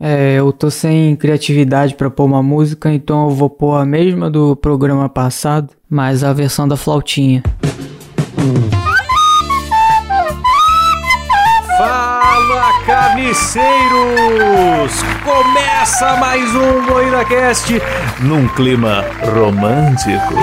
[0.00, 4.30] É, eu tô sem criatividade pra pôr uma música, então eu vou pôr a mesma
[4.30, 7.42] do programa passado, mas a versão da flautinha.
[8.36, 8.77] Fala,
[13.08, 14.92] carniceiros!
[15.24, 17.80] Começa mais um MoídaCast
[18.20, 19.04] num clima
[19.34, 20.34] romântico.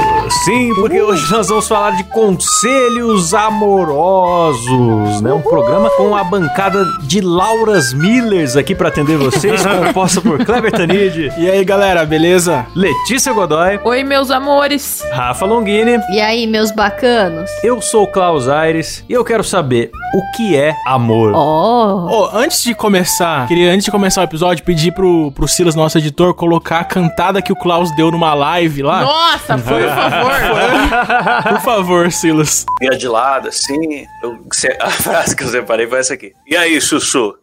[0.43, 5.31] Sim, porque hoje nós vamos falar de conselhos amorosos, né?
[5.31, 10.71] Um programa com a bancada de Lauras Millers aqui pra atender vocês, composta por Kleber
[10.71, 12.65] Tanid, E aí, galera, beleza?
[12.75, 15.03] Letícia Godoy, Oi, meus amores.
[15.11, 15.99] Rafa Longini.
[16.11, 17.49] E aí, meus bacanos?
[17.63, 21.33] Eu sou o Klaus Aires e eu quero saber o que é amor.
[21.35, 25.75] Oh, Ô, antes de começar, queria, antes de começar o episódio, pedir pro, pro Silas,
[25.75, 29.01] nosso editor, colocar a cantada que o Klaus deu numa live lá.
[29.01, 31.43] Nossa, por favor.
[31.53, 32.65] Por favor, Silas.
[32.79, 34.05] vira de lado, assim.
[34.23, 34.39] eu-
[34.81, 36.33] a frase que eu separei foi essa aqui.
[36.47, 37.35] E aí, Sussu?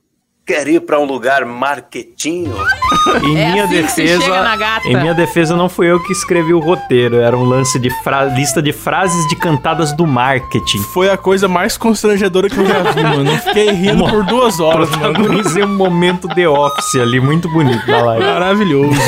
[0.45, 2.53] Quer ir pra um lugar marketinho?
[3.23, 4.89] Em É minha assim que se chega defesa, na gata.
[4.89, 8.25] em minha defesa não fui eu que escrevi o roteiro, era um lance de fra-
[8.25, 10.79] lista de frases de cantadas do marketing.
[10.93, 13.31] Foi a coisa mais constrangedora que eu já vi, mano.
[13.31, 15.15] Eu fiquei rindo por duas horas, mano.
[15.15, 18.25] Protagonizei um momento The Office ali, muito bonito na live.
[18.25, 19.01] Maravilhoso.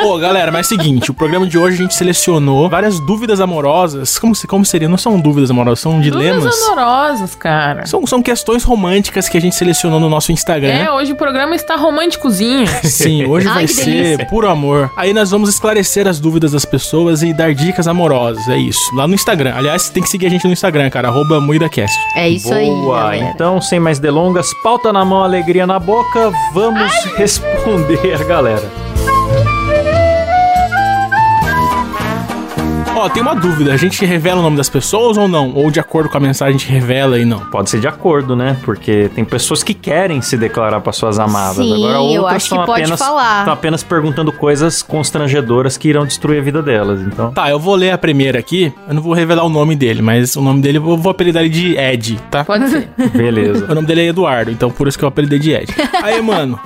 [0.00, 3.40] Pô, galera, mas é o seguinte, o programa de hoje a gente selecionou várias dúvidas
[3.40, 4.18] amorosas.
[4.20, 4.88] Como, se- como seria?
[4.88, 6.44] Não são dúvidas amorosas, são dilemas.
[6.44, 7.86] Dúvidas amorosas, cara.
[7.86, 10.68] São, são questões românticas que a gente selecionou no nosso Instagram.
[10.72, 12.66] É, hoje o programa está românticozinho.
[12.84, 14.26] Sim, hoje Ai, vai que ser delícia.
[14.26, 14.90] puro amor.
[14.96, 18.46] Aí nós vamos esclarecer as dúvidas das pessoas e dar dicas amorosas.
[18.48, 18.94] É isso.
[18.94, 19.54] Lá no Instagram.
[19.54, 21.08] Aliás, você tem que seguir a gente no Instagram, cara.
[21.08, 21.96] Arroba MuidaCast.
[22.16, 26.92] é isso aí, Boa, então sem mais delongas, pauta na mão, alegria na boca, vamos
[27.16, 28.85] responder a galera.
[32.98, 33.74] Ó, tem uma dúvida.
[33.74, 35.52] A gente revela o nome das pessoas ou não?
[35.54, 37.40] Ou de acordo com a mensagem a gente revela e não?
[37.40, 38.56] Pode ser de acordo, né?
[38.64, 41.56] Porque tem pessoas que querem se declarar para suas amadas.
[41.56, 43.38] Sim, Agora eu outras acho que estão pode apenas, falar.
[43.40, 47.00] estão apenas perguntando coisas constrangedoras que irão destruir a vida delas.
[47.02, 48.72] Então, Tá, eu vou ler a primeira aqui.
[48.88, 51.50] Eu não vou revelar o nome dele, mas o nome dele eu vou apelidar ele
[51.52, 52.44] de Ed, tá?
[52.44, 52.88] Pode ser.
[53.14, 53.66] beleza.
[53.70, 55.66] O nome dele é Eduardo, então por isso que eu apelidei de Ed.
[56.02, 56.58] Aí, mano.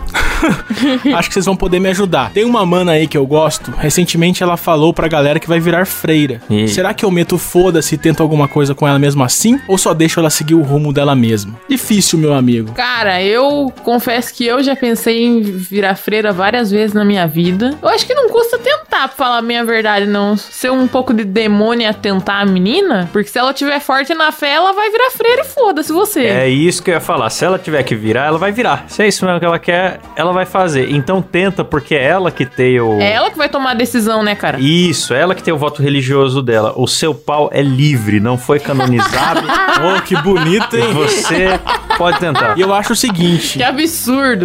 [1.14, 2.30] Acho que vocês vão poder me ajudar.
[2.32, 3.70] Tem uma mana aí que eu gosto.
[3.72, 6.40] Recentemente ela falou pra galera que vai virar freira.
[6.50, 9.60] E- Será que eu meto foda-se e tento alguma coisa com ela mesmo assim?
[9.68, 11.58] Ou só deixo ela seguir o rumo dela mesma?
[11.68, 12.72] Difícil, meu amigo.
[12.72, 17.76] Cara, eu confesso que eu já pensei em virar freira várias vezes na minha vida.
[17.82, 20.36] Eu acho que não custa tentar, pra falar a minha verdade, não.
[20.36, 23.08] Ser um pouco de demônio a tentar a menina.
[23.12, 26.20] Porque se ela tiver forte na fé, ela vai virar freira e foda-se você.
[26.26, 27.30] É isso que eu ia falar.
[27.30, 28.84] Se ela tiver que virar, ela vai virar.
[28.88, 30.91] Se é isso mesmo que ela quer, ela vai fazer.
[30.91, 33.00] Então tenta, porque é ela que tem o.
[33.00, 34.58] É ela que vai tomar a decisão, né, cara?
[34.60, 36.72] Isso, é ela que tem o voto religioso dela.
[36.76, 39.40] O seu pau é livre, não foi canonizado.
[39.82, 40.92] Oh, que bonito, hein?
[40.92, 41.58] Você
[42.00, 42.56] pode tentar.
[42.59, 44.44] E eu acho o seguinte, Que absurdo.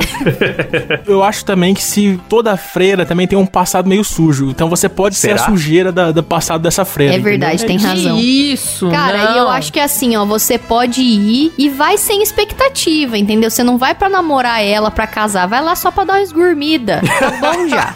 [1.08, 4.88] eu acho também que se toda freira também tem um passado meio sujo, então você
[4.90, 5.42] pode ser Será?
[5.42, 7.16] a sujeira da- do passado dessa freira.
[7.16, 7.78] É verdade, entendeu?
[7.80, 8.18] tem razão.
[8.18, 9.36] Que isso, Cara, não.
[9.36, 13.50] e eu acho que assim, ó, você pode ir e vai sem expectativa, entendeu?
[13.50, 17.02] Você não vai pra namorar ela, pra casar, vai lá só pra dar uma esgurmida.
[17.20, 17.94] Tá bom já.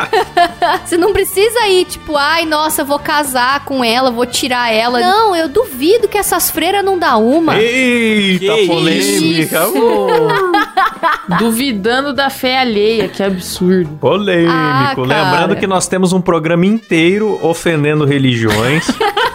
[0.84, 5.00] você não precisa ir, tipo, ai, nossa, eu vou casar com ela, vou tirar ela.
[5.00, 7.56] Não, eu duvido que essas freiras não dá uma.
[7.58, 9.60] Eita, Que polêmica.
[11.38, 13.90] Duvidando da fé alheia, que absurdo.
[14.00, 14.52] Polêmico.
[14.52, 14.94] Ah.
[14.96, 18.86] Lembrando que nós temos um programa inteiro ofendendo religiões.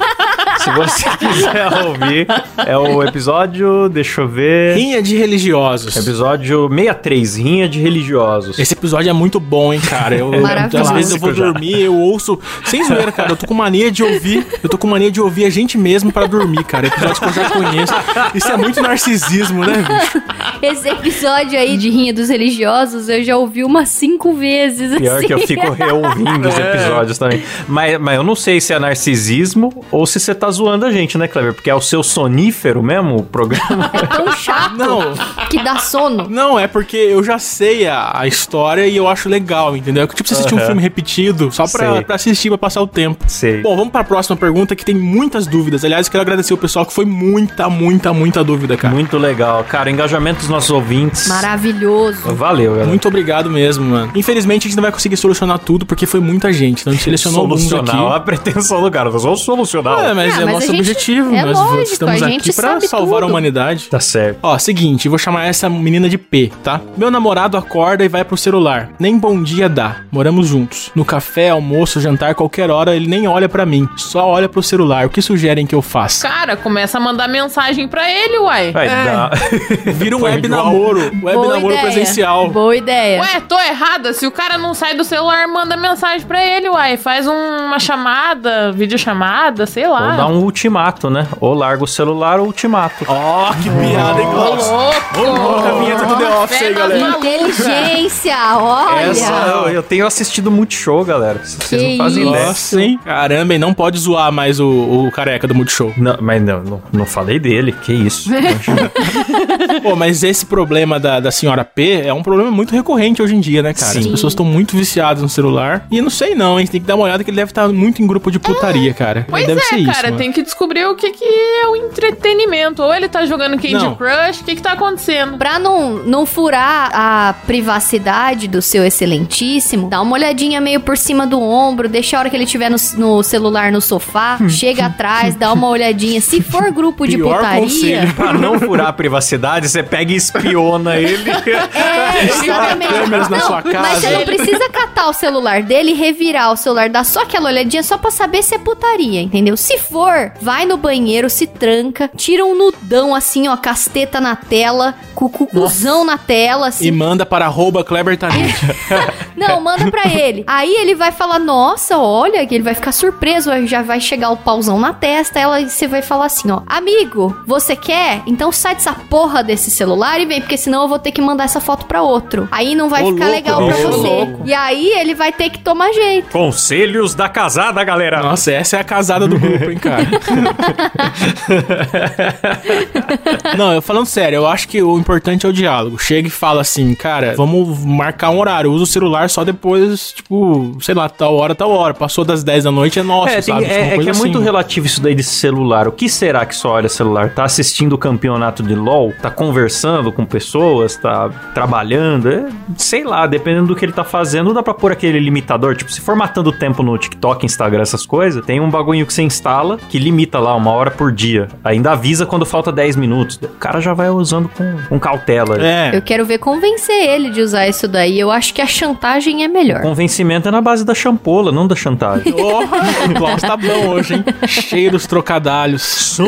[0.65, 2.27] Se você quiser ouvir,
[2.65, 4.75] é o episódio, deixa eu ver.
[4.75, 5.95] Rinha de religiosos.
[5.95, 8.57] Episódio 63, Rinha de Religiosos.
[8.57, 10.15] Esse episódio é muito bom, hein, cara.
[10.15, 10.89] Eu, Maravilhoso.
[10.89, 12.39] às vezes eu vou dormir, eu ouço.
[12.65, 13.31] Sem zoeira, cara.
[13.31, 14.43] Eu tô com mania de ouvir.
[14.63, 16.87] Eu tô com mania de ouvir a gente mesmo pra dormir, cara.
[16.87, 17.93] Episódios que eu já conheço.
[18.33, 20.23] Isso é muito narcisismo, né, bicho?
[20.63, 24.97] Esse episódio aí de Rinha dos Religiosos eu já ouvi umas cinco vezes.
[24.97, 25.27] Pior assim.
[25.27, 27.43] que eu fico reouvindo os episódios também.
[27.67, 31.17] Mas, mas eu não sei se é narcisismo ou se você tá zoando a gente,
[31.17, 31.53] né, Cleber?
[31.53, 33.89] Porque é o seu sonífero mesmo, o programa.
[33.95, 35.13] É tão chato Não.
[35.49, 36.27] que dá sono.
[36.29, 40.03] Não, é porque eu já sei a, a história e eu acho legal, entendeu?
[40.03, 40.67] É tipo você assistir um Aham.
[40.67, 43.23] filme repetido só pra, pra assistir, pra passar o tempo.
[43.27, 43.61] Sei.
[43.61, 45.83] Bom, vamos pra próxima pergunta que tem muitas dúvidas.
[45.85, 48.93] Aliás, eu quero agradecer o pessoal que foi muita, muita, muita dúvida, cara.
[48.93, 49.63] Muito legal.
[49.63, 51.27] Cara, engajamento dos nossos ouvintes.
[51.27, 52.33] Maravilhoso.
[52.35, 52.87] Valeu, galera.
[52.87, 54.11] Muito obrigado mesmo, mano.
[54.15, 56.81] Infelizmente a gente não vai conseguir solucionar tudo porque foi muita gente.
[56.81, 58.15] Então a gente selecionou alguns Solucionar aqui.
[58.15, 59.09] a pretensão do cara.
[59.09, 60.05] Nós vamos solucionar.
[60.05, 61.35] É, mas Ah, mas a nosso gente- objetivo.
[61.35, 63.29] é Nós lógico, estamos a aqui pra salvar a tudo.
[63.29, 63.87] humanidade.
[63.89, 64.39] Tá certo.
[64.43, 66.81] Ó, seguinte, vou chamar essa menina de P, tá?
[66.97, 68.89] Meu namorado acorda e vai pro celular.
[68.99, 69.97] Nem bom dia dá.
[70.11, 70.91] Moramos juntos.
[70.95, 73.87] No café, almoço, jantar, qualquer hora, ele nem olha pra mim.
[73.97, 75.05] Só olha pro celular.
[75.05, 76.27] O que sugerem que eu faça?
[76.27, 78.71] Cara, começa a mandar mensagem pra ele, uai.
[78.71, 79.31] Vai dar.
[79.93, 80.65] Vira um Foi web igual.
[80.65, 80.99] namoro.
[80.99, 81.81] Web Boa namoro ideia.
[81.81, 82.49] presencial.
[82.49, 83.21] Boa ideia.
[83.21, 84.13] Ué, tô errada.
[84.13, 86.97] Se o cara não sai do celular, manda mensagem pra ele, uai.
[86.97, 90.11] Faz um- uma chamada, videochamada, sei lá.
[90.11, 91.27] Ou dá um ultimato, né?
[91.39, 93.05] Ou larga o celular ou ultimato.
[93.07, 94.69] Ó, que piada, hein, Ô, Klaus?
[94.69, 95.21] louco!
[95.21, 97.17] louco, a vinheta do The Office aí, galera.
[97.17, 99.01] Inteligência, olha.
[99.05, 101.39] Essa, eu, eu tenho assistido Multishow, galera.
[101.43, 102.31] Vocês Que não fazem isso.
[102.31, 102.45] ideia.
[102.47, 102.99] Nossa, hein?
[103.03, 105.93] Caramba, e não pode zoar mais o, o careca do Multishow.
[105.97, 108.29] Não, mas não, não, não falei dele, que isso.
[109.81, 113.39] Pô, mas esse problema da, da senhora P é um problema muito recorrente hoje em
[113.39, 113.97] dia, né, cara?
[113.97, 114.11] As Sim.
[114.11, 115.85] pessoas estão muito viciadas no celular.
[115.91, 116.67] E não sei não, hein?
[116.67, 119.25] Tem que dar uma olhada que ele deve estar muito em grupo de putaria, cara.
[119.29, 120.14] Pois deve é, ser isso, cara, mano.
[120.17, 122.81] Tem que descobrir o que, que é o entretenimento.
[122.81, 123.95] Ou ele tá jogando Candy Não.
[123.95, 125.37] Crush, o que, que tá acontecendo?
[125.37, 131.25] Pra não, não furar a privacidade do seu excelentíssimo, dá uma olhadinha meio por cima
[131.27, 135.35] do ombro, deixa a hora que ele tiver no, no celular no sofá, chega atrás,
[135.35, 136.21] dá uma olhadinha.
[136.21, 138.13] Se for grupo de Pior putaria, conselho.
[138.13, 141.29] pra não furar a privacidade, você pega e espiona ele.
[141.29, 142.93] É, exatamente.
[142.93, 143.99] câmeras na não, sua Mas casa.
[144.01, 147.97] você não precisa catar o celular dele, revirar o celular, dar só aquela olhadinha só
[147.97, 149.55] pra saber se é putaria, entendeu?
[149.57, 150.04] Se for,
[150.41, 155.29] vai no banheiro, se tranca, tira um nudão assim, ó, casteta na tela, com o
[155.29, 156.85] cucuzão na tela, assim.
[156.87, 158.17] E manda para arroba Kleber.
[159.35, 160.43] Não, manda pra ele.
[160.47, 164.37] Aí ele vai falar, nossa, olha, que ele vai ficar surpreso, já vai chegar o
[164.37, 168.21] pauzão na testa, ela você vai falar assim, ó, amigo, você quer?
[168.25, 171.45] Então sai dessa porra desse celular e vem, porque senão eu vou ter que mandar
[171.45, 172.47] essa foto pra outro.
[172.51, 174.07] Aí não vai Ô, ficar louco, legal pra você.
[174.07, 174.41] louco.
[174.45, 176.29] E aí ele vai ter que tomar jeito.
[176.29, 178.21] Conselhos da casada, galera.
[178.21, 179.94] Nossa, essa é a casada do grupo, hein, cara?
[183.57, 185.97] Não, eu falando sério, eu acho que o importante é o diálogo.
[185.99, 188.71] Chega e fala assim, cara, vamos marcar um horário.
[188.71, 191.93] Usa o celular só depois, tipo, sei lá, tal hora, tal hora.
[191.93, 193.63] Passou das 10 da noite, é nossa, É, tem- sabe?
[193.65, 194.45] Tipo, uma é- é que é muito assim.
[194.45, 195.87] relativo isso daí de celular.
[195.87, 197.29] O que será que só olha celular?
[197.29, 199.13] Tá assistindo o campeonato de LOL?
[199.21, 200.95] Tá conversando com pessoas?
[200.97, 202.29] Tá trabalhando?
[202.31, 202.45] É,
[202.77, 205.75] sei lá, dependendo do que ele tá fazendo, dá pra pôr aquele limitador.
[205.75, 209.13] Tipo, se for matando o tempo no TikTok, Instagram, essas coisas, tem um bagulho que
[209.13, 211.47] você instala que limita lá uma hora por dia.
[211.63, 213.39] Ainda avisa quando falta 10 minutos.
[213.41, 215.57] O cara já vai usando com, com cautela.
[215.61, 215.95] É.
[215.95, 218.19] Eu quero ver convencer ele de usar isso daí.
[218.19, 219.81] Eu acho que a chantagem é melhor.
[219.81, 222.31] Convencimento é na base da champola, não da chantagem.
[222.31, 222.77] Porra,
[223.09, 224.25] o Klaus tá bom hoje, hein?
[224.47, 225.81] Cheio dos trocadalhos.
[225.81, 226.25] Só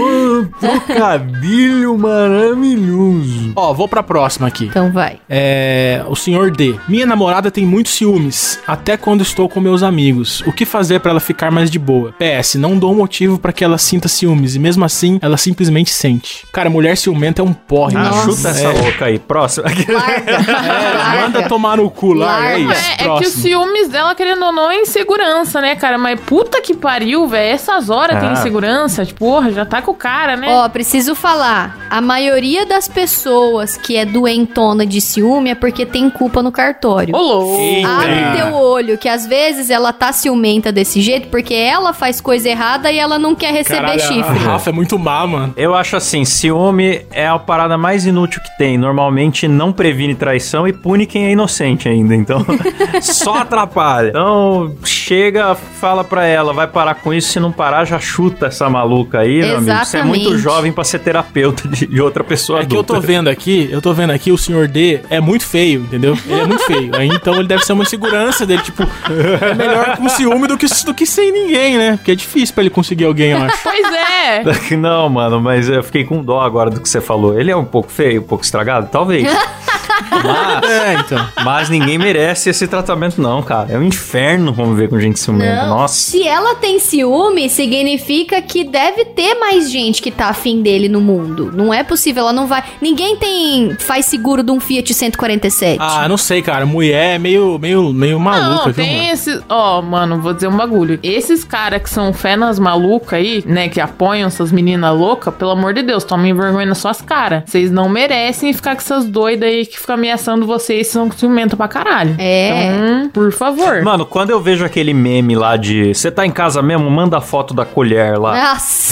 [0.59, 3.53] trocadilho maravilhoso.
[3.55, 4.65] Ó, vou pra próxima aqui.
[4.65, 5.19] Então vai.
[5.29, 6.03] É.
[6.07, 6.75] O senhor D.
[6.87, 10.41] Minha namorada tem muitos ciúmes, até quando estou com meus amigos.
[10.45, 12.13] O que fazer pra ela ficar mais de boa?
[12.13, 16.45] PS, não dou motivo pra que ela sinta ciúmes, e mesmo assim, ela simplesmente sente.
[16.51, 17.95] Cara, mulher ciumenta é um porre.
[17.95, 18.33] Ah, mano.
[18.35, 18.81] chuta essa É.
[18.81, 19.17] louca aí.
[19.19, 19.65] Próximo.
[19.87, 20.37] Larga.
[21.17, 22.47] É, manda tomar no cu, Larga.
[22.55, 22.63] aí.
[22.65, 25.97] Não, é, é que os ciúmes dela, querendo ou não, é insegurança, né, cara?
[25.97, 27.53] Mas puta que pariu, velho.
[27.53, 28.33] Essas horas tem Ah.
[28.33, 29.05] insegurança.
[29.05, 30.47] Tipo, porra, já tá com o cara, né?
[30.49, 31.77] Ó, preciso falar.
[31.89, 37.15] A maioria das pessoas que é doentona de ciúme é porque tem culpa no cartório.
[37.15, 37.87] Ô, louco.
[37.87, 42.49] Abre teu olho, que às vezes ela tá ciumenta desse jeito porque ela faz coisa
[42.49, 44.39] errada e ela não quer receber Caralho, a chifre.
[44.39, 45.53] Rafa é muito má, mano.
[45.55, 48.77] Eu acho assim, ciúme é a parada mais inútil que tem.
[48.77, 52.15] Normalmente não previne traição e pune quem é inocente ainda.
[52.15, 52.45] Então,
[53.01, 54.09] só atrapalha.
[54.09, 57.29] Então, chega, fala pra ela, vai parar com isso.
[57.31, 59.77] Se não parar, já chuta essa maluca aí, meu amigo.
[59.85, 60.41] Você é muito Exatamente.
[60.43, 63.01] jovem pra ser terapeuta de, de outra pessoa É que eu adulta.
[63.01, 66.17] tô vendo aqui, eu tô vendo aqui, o senhor D é muito feio, entendeu?
[66.25, 66.95] Ele é muito feio.
[66.95, 70.65] Aí então ele deve ser uma insegurança dele, tipo, é melhor com ciúme do que,
[70.85, 71.97] do que sem ninguém, né?
[71.97, 73.63] Porque é difícil pra ele conseguir alguém, eu acho.
[73.63, 74.43] Pois é.
[74.77, 77.39] Não, mano, mas eu fiquei com dó agora do que você falou.
[77.39, 78.87] Ele é um pouco feio, um pouco estragado?
[78.91, 79.27] Talvez.
[80.23, 81.29] mas, É, então.
[81.43, 83.71] mas ninguém merece esse tratamento, não, cara.
[83.71, 85.63] É um inferno conviver com gente ciumenta.
[85.67, 85.77] Não.
[85.77, 85.95] Nossa.
[85.95, 91.01] Se ela tem ciúme, significa que deve ter mais gente que tá afim dele no
[91.01, 91.51] mundo.
[91.53, 92.63] Não é possível, ela não vai.
[92.81, 95.77] Ninguém tem faz seguro de um Fiat 147.
[95.79, 96.65] Ah, não sei, cara.
[96.65, 99.13] Mulher é meio, meio, meio maluca, Não, viu, tem mano?
[99.13, 99.41] esses.
[99.49, 100.99] Ó, mano, vou dizer um bagulho.
[101.03, 105.51] Esses caras que são fé nas malucas aí, né, que apoiam essas meninas loucas, pelo
[105.51, 107.43] amor de Deus, tomem vergonha nas suas caras.
[107.45, 111.55] Vocês não merecem ficar com essas doidas aí que que fica ameaçando vocês são ciumentos
[111.55, 112.15] pra caralho.
[112.17, 112.65] É.
[112.65, 113.81] Então, por favor.
[113.83, 117.21] Mano, quando eu vejo aquele meme lá de você tá em casa mesmo, manda a
[117.21, 118.35] foto da colher lá.
[118.51, 118.87] Nossa.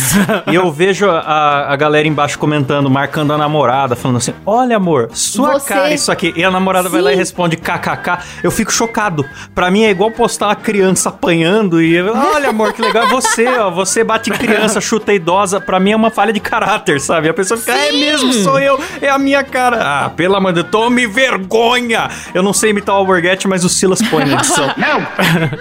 [0.51, 5.09] E eu vejo a, a galera embaixo comentando, marcando a namorada, falando assim: Olha, amor,
[5.13, 6.33] sua Você- cara isso aqui.
[6.35, 7.19] E a namorada vai lá e Sim.
[7.19, 8.19] responde kkk.
[8.43, 9.25] Eu fico chocado.
[9.55, 11.95] Pra mim é igual postar uma criança apanhando e.
[11.95, 13.05] eu, Olha, amor, que legal.
[13.05, 13.71] É você, ó.
[13.71, 15.59] Você bate criança, chuta idosa.
[15.59, 17.27] Pra mim é uma falha de caráter, sabe?
[17.29, 19.77] A pessoa fica, é mesmo, sou eu, é a minha cara.
[19.81, 22.09] Ah, pelo amor de Deus, tome vergonha.
[22.33, 24.65] Eu não sei imitar o Alborguete, mas o Silas põe na edição.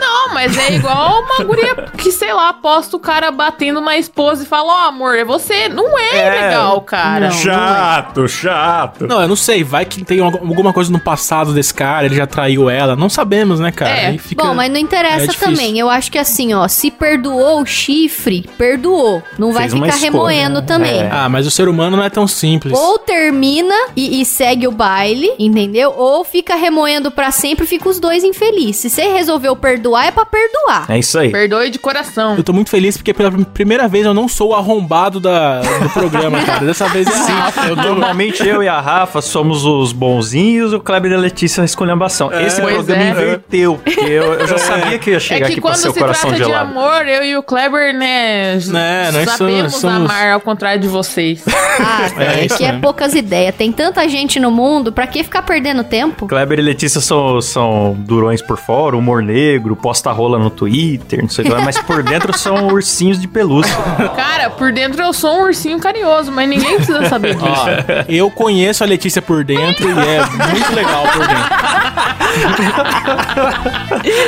[0.01, 4.43] Não, mas é igual uma guria que, sei lá, posta o cara batendo na esposa
[4.43, 5.69] e fala, ó, amor, é você.
[5.69, 6.31] Não é, É.
[6.47, 7.31] legal, cara.
[7.31, 9.07] chato, chato.
[9.07, 12.17] Não, eu não sei, vai que tem algu- alguma coisa no passado desse cara, ele
[12.17, 13.91] já traiu ela, não sabemos, né, cara?
[13.91, 14.07] É.
[14.07, 15.49] Aí fica- Bom, mas não é interessa difícil.
[15.49, 15.79] também.
[15.79, 19.23] Eu acho que assim, ó, se perdoou o chifre, perdoou.
[19.39, 20.67] Não vai Fez ficar escolha, remoendo né?
[20.67, 21.01] também.
[21.03, 21.09] É.
[21.11, 22.77] Ah, mas o ser humano não é tão simples.
[22.77, 25.04] Ou termina e, e segue o baile,
[25.39, 25.93] entendeu?
[25.97, 28.77] Ou fica remoendo pra sempre e fica os dois infelizes.
[28.77, 30.87] Se você resolveu perdoar, é pra perdoar.
[30.91, 31.31] É isso aí.
[31.31, 32.37] Perdoe de coração.
[32.37, 35.91] Eu tô muito feliz porque pela primeira vez eu não sou o arrombado da, do
[35.91, 36.65] programa, cara.
[36.65, 37.67] Dessa vez é Rafa.
[37.69, 37.83] Eu tô...
[37.83, 41.65] Normalmente eu e a Rafa somos os bonzinhos e o Kleber e a Letícia a
[41.65, 42.33] esculhambação.
[42.33, 43.11] Esse Pois programa é.
[43.11, 45.89] inverteu, porque eu, eu já sabia que ia É chegar que aqui pra quando ser
[45.89, 46.71] o se coração trata de gelado.
[46.71, 51.43] amor, eu e o Kleber, né, Né, nós sabemos somos- amar ao contrário de vocês.
[51.49, 53.55] Ah, É é, que é poucas ideias.
[53.55, 56.27] Tem tanta gente no mundo, pra que ficar perdendo tempo?
[56.27, 61.29] Kleber e Letícia são, são durões por fora, humor negro, posta rola no Twitter, não
[61.29, 63.75] sei o que lá, mas por dentro são ursinhos de pelúcia.
[64.17, 67.47] Cara, por dentro eu sou um ursinho carinhoso, mas ninguém precisa saber disso.
[67.49, 71.55] Ó, eu conheço a Letícia por dentro e é muito legal por dentro.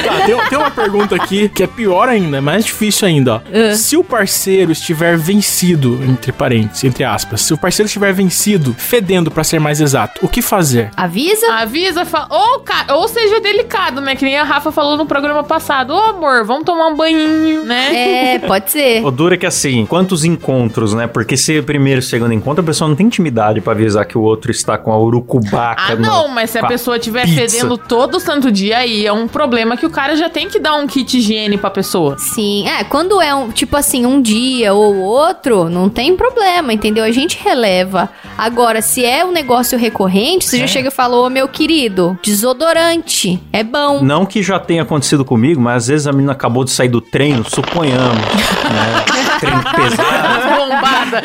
[0.04, 3.40] Tá, tem, tem uma pergunta aqui que é pior ainda, é mais difícil ainda, ó.
[3.74, 9.30] Se o parceiro estiver vencido, entre parênteses, entre aspas, se o parceiro estiver vencido, fedendo
[9.30, 10.90] pra ser mais exato, o que fazer?
[10.96, 11.46] Avisa?
[11.54, 14.14] Avisa, fa- ou, ca- ou seja delicado, né?
[14.16, 15.92] Que nem a Rafa falou no programa passado.
[15.94, 18.34] Ô, amor, vamos tomar um banhinho, né?
[18.34, 19.04] É, pode ser.
[19.04, 21.06] O duro é que assim, quantos encontros, né?
[21.06, 24.22] Porque se primeiro e segundo encontro, a pessoa não tem intimidade pra avisar que o
[24.22, 25.82] outro está com a urucubaca.
[25.92, 29.28] Ah, no- não, mas se a pessoa estiver fedendo todo santo dia, aí é um
[29.28, 32.16] problema que o cara já tem que dar um kit higiene pra pessoa.
[32.18, 37.04] Sim, é, quando é um, tipo assim, um dia ou outro, não tem problema, entendeu?
[37.04, 38.08] A gente releva.
[38.36, 43.40] Agora, se é um negócio recorrente, você já chega e fala, ô meu querido, desodorante,
[43.52, 44.02] é bom.
[44.02, 47.00] Não que já tenha acontecido comigo, mas às vezes a menina acabou de sair do
[47.00, 49.04] treino, suponhamos, né?
[49.40, 50.55] Treino pesado.
[50.68, 51.22] Bombada.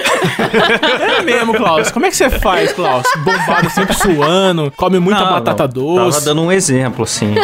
[1.17, 1.91] É mesmo, Klaus.
[1.91, 3.03] Como é que você faz, Klaus?
[3.23, 5.69] Bombado, sempre suando, come muita Não, batata não.
[5.73, 6.19] doce.
[6.19, 7.35] Tava dando um exemplo, assim.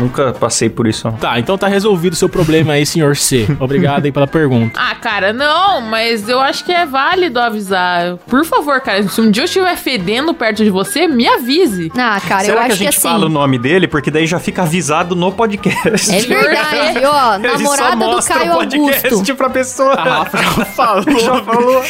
[0.00, 1.06] Nunca passei por isso.
[1.08, 1.16] não.
[1.16, 3.46] Tá, então tá resolvido o seu problema aí, senhor C.
[3.60, 4.78] Obrigado aí pela pergunta.
[4.80, 8.16] Ah, cara, não, mas eu acho que é válido avisar.
[8.26, 11.90] Por favor, cara, se um dia eu estiver fedendo perto de você, me avise.
[11.96, 13.08] Ah, cara, Será eu que a acho que, gente assim.
[13.08, 13.86] fala o nome dele?
[13.88, 16.14] Porque daí já fica avisado no podcast.
[16.14, 17.38] É verdade, ó.
[17.38, 19.34] Namorada do mostra Caio o podcast Augusto.
[19.36, 19.92] pra pessoa.
[19.94, 21.04] A Rafa já falou.
[21.20, 21.82] já falou.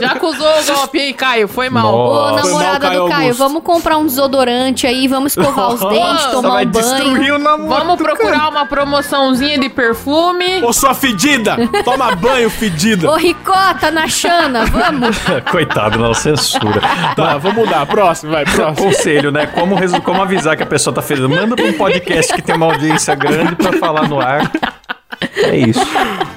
[0.00, 1.90] Já acusou o golpe aí, Caio, foi mal.
[1.90, 2.20] Nossa.
[2.34, 3.38] Ô, Foi namorada mal, Caio do Caio, Augusto.
[3.42, 6.84] vamos comprar um desodorante aí, vamos escovar os dentes, Nossa, tomar vai um banho.
[6.84, 7.68] destruir o namoro.
[7.68, 10.62] Vamos procurar uma promoçãozinha de perfume.
[10.62, 11.56] Ô, sua fedida!
[11.84, 13.10] Toma banho, fedida!
[13.10, 15.16] Ô, Ricota na Xana, vamos.
[15.50, 16.80] Coitado, não, censura.
[17.16, 17.86] Tá, vamos mudar.
[17.86, 18.88] Próximo, vai, próximo.
[18.88, 19.46] Conselho, né?
[19.46, 21.28] Como, resu- como avisar que a pessoa tá feliz?
[21.28, 24.50] Manda pra um podcast que tem uma audiência grande pra falar no ar.
[25.20, 25.80] É isso.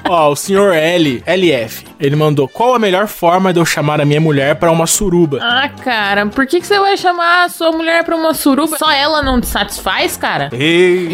[0.08, 4.04] Ó, o senhor L, LF, ele mandou: Qual a melhor forma de eu chamar a
[4.04, 5.38] minha mulher pra uma suruba?
[5.40, 8.76] Ah, cara, por que, que você vai chamar a sua mulher pra uma suruba?
[8.76, 10.50] Só ela não te satisfaz, cara?
[10.52, 11.08] Ei,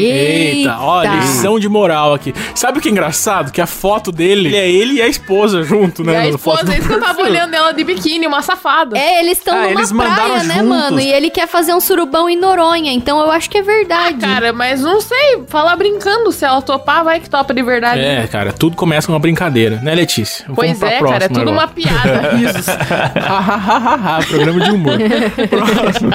[0.61, 2.35] Eita, ó, lição de moral aqui.
[2.55, 3.53] Sabe o que é engraçado?
[3.53, 6.17] Que a foto dele é ele e a esposa junto, E né?
[6.17, 8.43] a na esposa, foto do é isso que eu tava olhando ela de biquíni, uma
[8.43, 8.99] safada.
[8.99, 10.69] É, eles estão Ah, numa eles praia, né, juntos.
[10.69, 11.01] mano?
[11.01, 14.19] E ele quer fazer um surubão em Noronha, então eu acho que é verdade.
[14.19, 18.01] Cara, mas não sei, falar brincando, se ela topar, vai que topa de verdade.
[18.01, 20.45] É, cara, tudo começa com uma brincadeira, né, Letícia?
[20.47, 21.57] Vamos Pois é, próxima cara, é tudo agora.
[21.57, 22.31] uma piada.
[22.37, 22.67] Risos.
[24.29, 24.99] Programa de humor.
[25.49, 26.11] Próximo.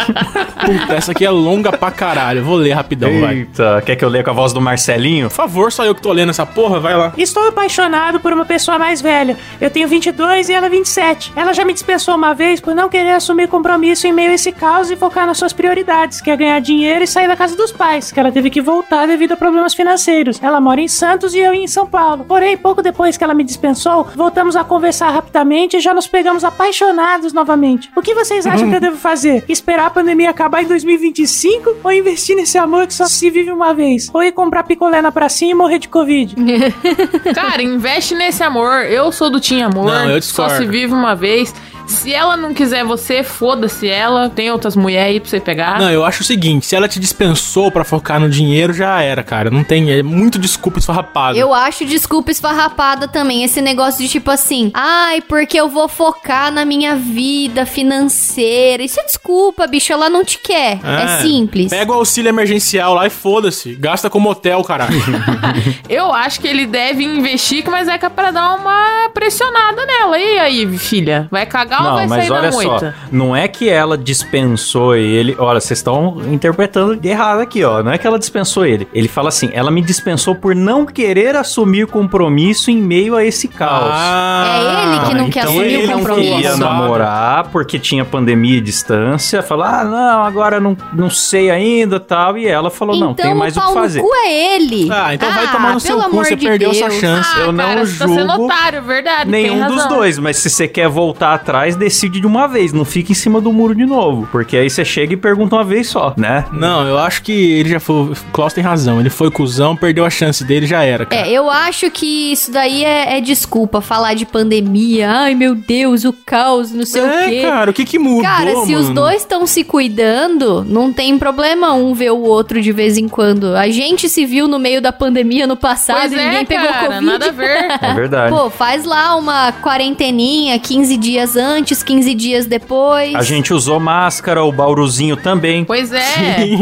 [0.66, 2.44] Puta, essa aqui é longa pra caralho.
[2.44, 3.36] Vou ler rapidão, vai.
[3.36, 5.30] Eita, quer que eu leia com a voz do Marcelinho?
[5.30, 7.14] Por favor, só eu que tô lendo essa porra, vai lá.
[7.18, 9.38] Estou apaixonado por uma pessoa mais velha.
[9.60, 11.34] Eu tenho 22 e ela 27.
[11.36, 14.52] Ela já me dispensou uma vez por não querer assumir compromisso em meio a esse
[14.52, 17.72] caos e focar nas suas prioridades, que é ganhar dinheiro e sair da casa dos
[17.72, 20.42] pais, que ela teve que voltar devido a problemas financeiros.
[20.42, 22.26] Ela mora em Santos e eu em São Paulo.
[22.26, 26.44] Porém, pouco depois que ela me dispensou, voltamos a conversar rapidamente e já nos pegamos
[26.44, 27.92] apaixonados novamente.
[27.96, 29.44] O que vocês acham que eu devo fazer?
[29.48, 33.74] Esperar a pandemia acabar em 2025 ou investir nesse amor que só se vive uma
[33.74, 34.10] vez?
[34.14, 36.36] Ou ir comprar picolé na pracinha e morrer de Covid?
[37.34, 38.86] Cara, investe nesse amor.
[38.86, 39.86] Eu sou do Team Amor.
[39.86, 40.56] Não, eu Só discordo.
[40.58, 41.54] se vive uma vez.
[41.88, 44.30] Se ela não quiser você, foda-se ela.
[44.30, 45.80] Tem outras mulheres aí pra você pegar.
[45.80, 49.24] Não, eu acho o seguinte, se ela te dispensou pra focar no dinheiro, já era,
[49.24, 49.50] cara.
[49.50, 51.38] Não tem, é muito desculpa esfarrapada.
[51.38, 53.44] Eu acho desculpa esfarrapada também.
[53.44, 58.84] Esse negócio de tipo assim, ai, porque eu vou focar na minha vida financeira.
[58.84, 59.94] Isso é desculpa, bicho.
[59.94, 60.80] Ela não te quer.
[60.84, 61.70] É, simples.
[61.70, 63.76] Pega o auxílio emergencial lá e foda-se.
[63.76, 64.96] Gasta como hotel, caralho.
[65.90, 70.18] Eu acho que ele deve investir, mas é que é pra dar uma pressionada nela.
[70.18, 71.28] E aí, filha?
[71.32, 75.36] Vai cagar ou Não, vai mas sair olha só, não é que ela dispensou ele.
[75.38, 77.82] Olha, vocês estão interpretando errado aqui, ó.
[77.84, 78.88] Não é que ela dispensou ele.
[78.94, 83.48] Ele fala assim: ela me dispensou por não querer assumir compromisso em meio a esse
[83.48, 83.94] caos.
[83.96, 86.34] É ele que não quer então assumir ele o não compromisso.
[86.34, 89.42] queria namorar porque tinha pandemia e distância.
[89.42, 92.38] Falar, ah, não, agora não, não sei ainda tal.
[92.38, 94.02] E ela falou, não, então tem mais o o que fazer.
[94.02, 94.90] no cu é ele.
[94.92, 96.82] Ah, então vai tomar no seu cu, você de perdeu Deus.
[96.82, 97.30] essa chance.
[97.36, 99.32] Ah, eu não cara, você tá sendo julgo otário, verdade.
[99.32, 102.84] tem Nenhum dos dois, mas se você quer voltar atrás, decide de uma vez, não
[102.84, 104.28] fica em cima do muro de novo.
[104.30, 106.44] Porque aí você chega e pergunta uma vez só, né?
[106.52, 107.96] Não, eu acho que ele já foi.
[108.12, 109.00] O Klaus tem razão.
[109.00, 111.26] Ele foi cuzão, perdeu a chance dele, já era, cara.
[111.26, 113.80] É, eu acho que isso daí é, é desculpa.
[113.80, 115.10] Falar de pandemia.
[115.10, 117.42] Ai, meu Deus, o caos, não sei o É, quê.
[117.44, 118.96] cara, o que que mudou, Cara, se os mano?
[118.96, 123.56] dois estão se cuidando, não tem problema um ver o outro de vez em quando.
[123.56, 126.68] A gente se viu no meio da pandemia no passado Pois e é, ninguém pegou
[126.68, 127.06] cara, Covid.
[127.06, 127.68] nada a ver.
[127.82, 128.34] É verdade.
[128.36, 133.14] Pô, faz lá uma quarenteninha, 15 dias antes, 15 dias depois.
[133.16, 135.64] A gente usou máscara, o Bauruzinho também.
[135.66, 136.04] Pois é,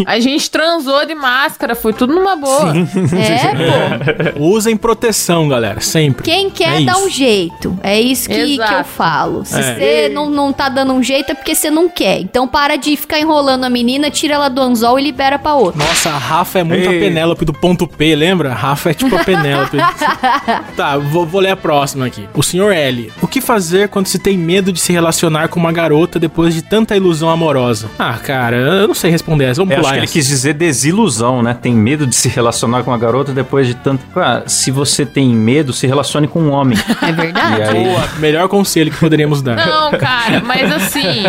[0.05, 2.73] a gente transou de máscara, foi tudo numa boa.
[2.75, 4.43] É, pô.
[4.43, 6.23] Usem proteção, galera, sempre.
[6.23, 7.05] Quem quer É dá isso.
[7.05, 7.79] um jeito.
[7.83, 9.45] É isso que, que eu falo.
[9.45, 9.61] Se É.
[9.75, 12.19] você não, não tá dando um jeito é porque você não quer.
[12.19, 15.83] Então para de ficar enrolando a menina, tira ela do anzol e libera pra outra.
[15.83, 16.97] Nossa, a Rafa é muito Ei.
[16.97, 18.51] a Penélope do ponto P, lembra?
[18.51, 19.77] A Rafa é tipo a Penélope.
[20.75, 22.27] tá, vou, vou ler a próxima aqui.
[22.33, 23.11] O senhor L.
[23.21, 26.61] O que fazer quando se tem medo de se relacionar com uma garota depois de
[26.61, 27.89] tanta ilusão amorosa?
[27.97, 29.61] Ah, cara, eu não sei responder essa.
[29.61, 30.13] Vamos Eu acho pular que ele essa.
[30.13, 31.53] quis dizer desilusão, né?
[31.59, 34.03] Tem medo de se relacionar com uma garota depois de tanto.
[34.15, 36.77] Ah, se você tem medo, se relacione com um homem.
[37.01, 37.59] É verdade?
[37.59, 37.83] E aí?
[37.85, 39.55] Boa, melhor conselho que poderíamos dar.
[39.55, 41.23] Não, cara, mas assim,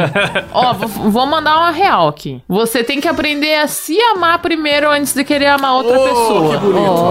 [0.52, 2.42] ó, vou, mandar uma real aqui.
[2.48, 6.60] Você tem que aprender a se amar primeiro antes de querer amar outra Oh, pessoa.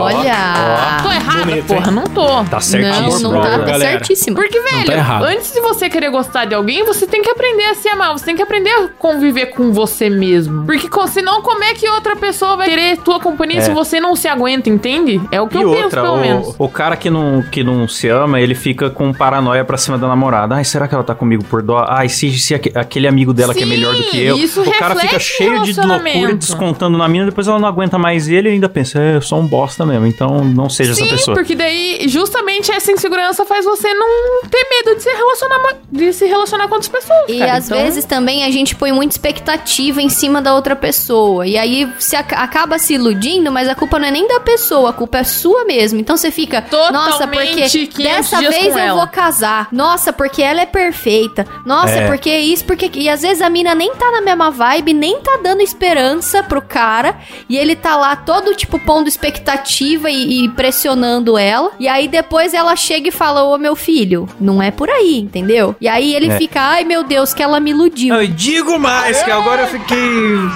[0.04, 1.00] Olha.
[1.04, 2.26] Tô errada, Bonito, porra, não tô.
[2.46, 3.32] Tá Não, certíssimo.
[3.32, 3.92] não tá, Boa, tá galera.
[3.92, 4.36] certíssimo.
[4.36, 5.24] Porque, tá velho, errado.
[5.24, 8.12] antes de você querer gostar de alguém, você tem que aprender a se amar.
[8.14, 10.66] Você tem que aprender a conviver com você mesmo.
[10.66, 13.62] Porque senão, como é que outra pessoa vai querer tua companhia É.
[13.62, 15.22] se você não se aguenta, entende?
[15.32, 16.56] É o que E eu penso, outra, pelo menos.
[16.58, 19.98] o, o cara que não, que não se ama, ele fica com paranoia pra cima
[19.98, 20.56] da namorada.
[20.56, 21.86] Ai, será que ela tá comigo por dó?
[21.88, 24.38] Ai, se, se aque- aquele amigo dela que é Sim, melhor do que eu.
[24.38, 28.28] isso o cara fica cheio de loucura descontando na mina, depois ela não aguenta mais
[28.28, 31.12] ele e ainda pensa, é, eu sou um bosta mesmo, então não seja Sim, essa
[31.16, 31.36] pessoa.
[31.36, 35.60] porque daí justamente essa insegurança faz você não ter medo de se relacionar,
[35.92, 37.26] de se relacionar com outras pessoas.
[37.30, 37.54] E cara.
[37.54, 41.46] às Então, vezes também a gente põe muita expectativa em cima da outra pessoa.
[41.48, 44.90] E aí você ac- acaba se iludindo, mas a culpa não é nem da pessoa,
[44.90, 46.00] a culpa é sua mesmo.
[46.00, 49.68] Então você fica, nossa, Totalmente porque 500 dessa vez eu ela." vou casar.
[49.72, 51.46] Nossa, porque ela é perfeita.
[51.66, 52.08] Nossa, É.
[52.08, 52.90] porque isso, porque.
[52.94, 56.62] E às vezes a mina nem tá na mesma vibe, nem tá dando esperança pro
[56.62, 57.16] cara.
[57.50, 61.72] E ele tá lá todo, tipo, pondo expectativa e, e pressionando ela.
[61.80, 65.76] E aí depois ela chega e fala: Ô meu filho, não é por aí, entendeu?
[65.80, 66.38] E aí ele É.
[66.38, 68.16] fica, ai meu Deus, que ela me iludiu.
[68.16, 69.98] Eu digo mais, que agora eu fiquei.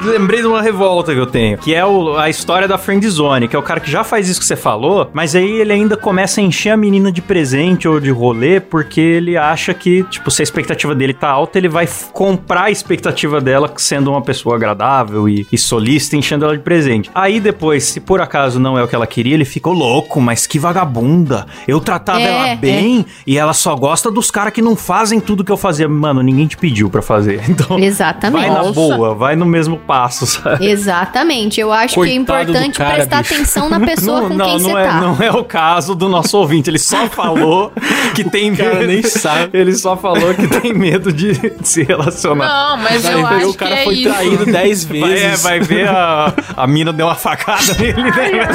[0.03, 1.57] Lembrei de uma revolta que eu tenho.
[1.59, 4.27] Que é o- a história da friend zone, que é o cara que já faz
[4.27, 7.87] isso que você falou, mas aí ele ainda começa a encher a menina de presente
[7.87, 11.69] ou de rolê, porque ele acha que, tipo, se a expectativa dele tá alta, ele
[11.69, 16.63] vai comprar a expectativa dela sendo uma pessoa agradável e, e solista, enchendo ela de
[16.63, 17.09] presente.
[17.13, 20.19] Aí depois, se por acaso não é o que ela queria, ele fica "Ô, louco,
[20.21, 21.45] mas que vagabunda.
[21.67, 25.36] Eu tratava É, ela bem e ela só gosta dos caras que não fazem tudo
[25.43, 25.87] que eu fazia.
[25.87, 27.41] Mano, ninguém te pediu pra fazer.
[27.57, 28.41] Então, Exatamente.
[28.41, 28.71] vai na Nossa.
[28.73, 30.65] boa, vai no mesmo passo, sabe?
[30.69, 31.59] Exatamente.
[31.59, 33.33] Eu acho que é Coitado do importante cara, prestar bicho.
[33.33, 35.01] atenção na pessoa Não, com não, quem você não, é, tá.
[35.01, 36.69] não é o caso do nosso ouvinte.
[36.69, 37.71] Ele só falou
[38.13, 38.87] que tem cara medo.
[38.87, 39.57] nem sabe.
[39.57, 42.47] Ele só falou que tem medo de se relacionar.
[42.47, 44.09] Não, mas Vai eu ver, acho o cara que é foi isso.
[44.13, 45.23] traído 10 Vai, vezes.
[45.23, 48.47] é, vai ver a, a mina deu uma facada nele, né?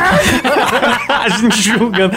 [1.08, 2.16] a gente julgando.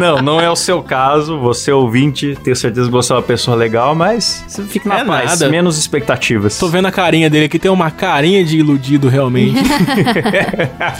[0.00, 1.38] Não, não é o seu caso.
[1.40, 5.04] Você ouvinte, tenho certeza que você é uma pessoa legal, mas você fica na É
[5.04, 5.48] paz, nada.
[5.48, 6.58] menos expectativas.
[6.58, 9.56] Tô vendo a carinha dele aqui, tem uma carinha de iludido realmente.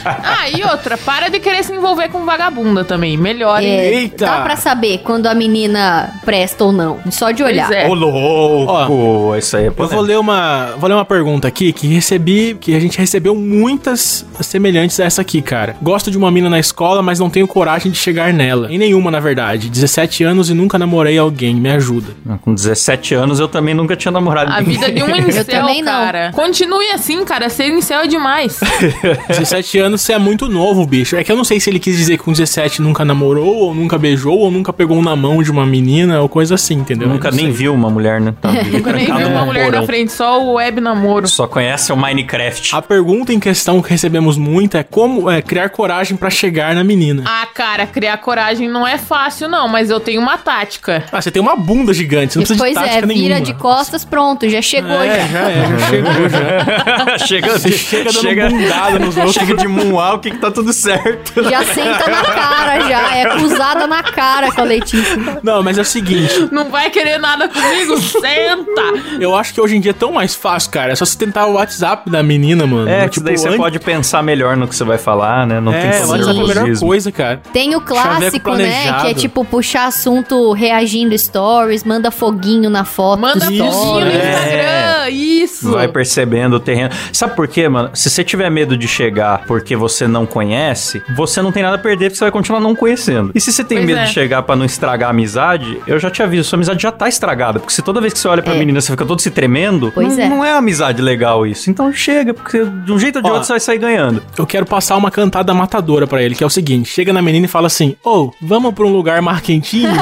[0.05, 3.17] Ah, e outra, para de querer se envolver com vagabunda também.
[3.17, 3.65] Melhore.
[3.67, 4.25] É, Eita!
[4.27, 6.99] Dá pra saber quando a menina presta ou não.
[7.11, 7.67] Só de olhar.
[7.69, 7.89] Pois é.
[7.89, 9.37] Ô, louco!
[9.37, 12.75] Isso aí é Eu vou ler uma, vou ler uma pergunta aqui que recebi, que
[12.75, 15.77] a gente recebeu muitas semelhantes a essa aqui, cara.
[15.83, 18.73] Gosto de uma mina na escola, mas não tenho coragem de chegar nela.
[18.73, 19.69] Em nenhuma, na verdade.
[19.69, 22.13] 17 anos e nunca namorei alguém, me ajuda.
[22.43, 24.75] Com 17 17 anos eu também nunca tinha namorado A ninguém.
[24.79, 25.93] vida de um incel, também não.
[25.93, 26.31] cara.
[26.33, 27.49] Continue assim, cara.
[27.49, 28.59] Ser incel é demais.
[29.29, 31.17] 17 anos você é muito novo, bicho.
[31.17, 33.75] É que eu não sei se ele quis dizer que com 17 nunca namorou, ou
[33.75, 37.09] nunca beijou, ou nunca pegou na mão de uma menina, ou coisa assim, entendeu?
[37.09, 37.53] Nunca Eu nem sei.
[37.55, 38.35] viu uma mulher, né?
[38.41, 41.29] Tá Nunca nem trancado vi num uma mulher na frente, só o web namoro.
[41.29, 42.75] Só conhece o Minecraft.
[42.75, 46.83] A pergunta em questão que recebemos muito é como é, criar coragem pra chegar na
[46.85, 47.23] menina.
[47.27, 51.05] Ah, cara, criar coragem não é fácil, não, mas eu tenho uma tática.
[51.13, 53.41] Ah, você tem uma bunda gigante, você não precisa Pois de é, tática vira nenhuma.
[53.41, 55.27] de costas, pronto, já chegou É, já.
[55.27, 57.19] já é, já chegou já.
[57.27, 58.13] chega, Você chega
[58.49, 59.35] dando bundada nos outros.
[59.35, 61.43] Chega de moonwalk que tá tudo certo.
[61.49, 63.17] Já senta na cara, já.
[63.17, 65.17] É cruzada na cara com a Letícia.
[65.43, 67.97] Não, mas é o seguinte, Não vai querer nada comigo?
[68.01, 69.17] Senta!
[69.21, 70.93] eu acho que hoje em dia é tão mais fácil, cara.
[70.93, 72.89] É só você tentar o WhatsApp da menina, mano.
[72.89, 75.61] É, que tipo, daí você antes- pode pensar melhor no que você vai falar, né?
[75.61, 77.41] Não tem É, o WhatsApp é a melhor coisa, cara.
[77.53, 78.93] Tem o clássico, né?
[79.01, 83.21] Que é tipo puxar assunto reagindo stories, manda foguinho na foto.
[83.21, 84.15] Manda foguinho no stories.
[84.15, 84.31] é.
[84.31, 85.71] Instagram, isso!
[85.73, 86.91] Vai percebendo o terreno.
[87.13, 87.91] Sabe por quê, mano?
[87.95, 91.79] Se você tiver medo de chegar porque você não conhece, você não tem nada a
[91.79, 93.31] perder porque você vai continuar não conhecendo.
[93.35, 94.05] E se você tem Pois medo é.
[94.05, 97.09] de chegar pra não estragar a amizade, eu já te aviso, sua amizade já tá
[97.09, 97.59] estragada.
[97.61, 98.59] Porque se toda vez que você olha pra É.
[98.59, 100.29] menina você fica todo se tremendo, Pois não, é.
[100.29, 101.71] não é amizade legal isso.
[101.71, 103.33] Então chega, porque de um jeito ou de Ó.
[103.33, 104.23] outro você vai sair ganhando.
[104.37, 107.47] Eu quero passar uma cantada matadora pra ele, que é o seguinte: chega na menina
[107.47, 109.91] e fala assim: Ô, vamos pra um lugar mais quentinho?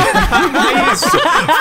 [0.74, 1.10] É isso.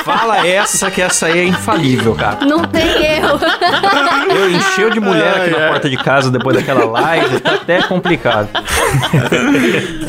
[0.04, 2.45] Fala essa, que essa aí é infalível, cara.
[2.45, 3.39] Não tem erro.
[4.33, 8.49] Eu encheu de mulher aqui na porta de casa depois daquela live, tá até complicado.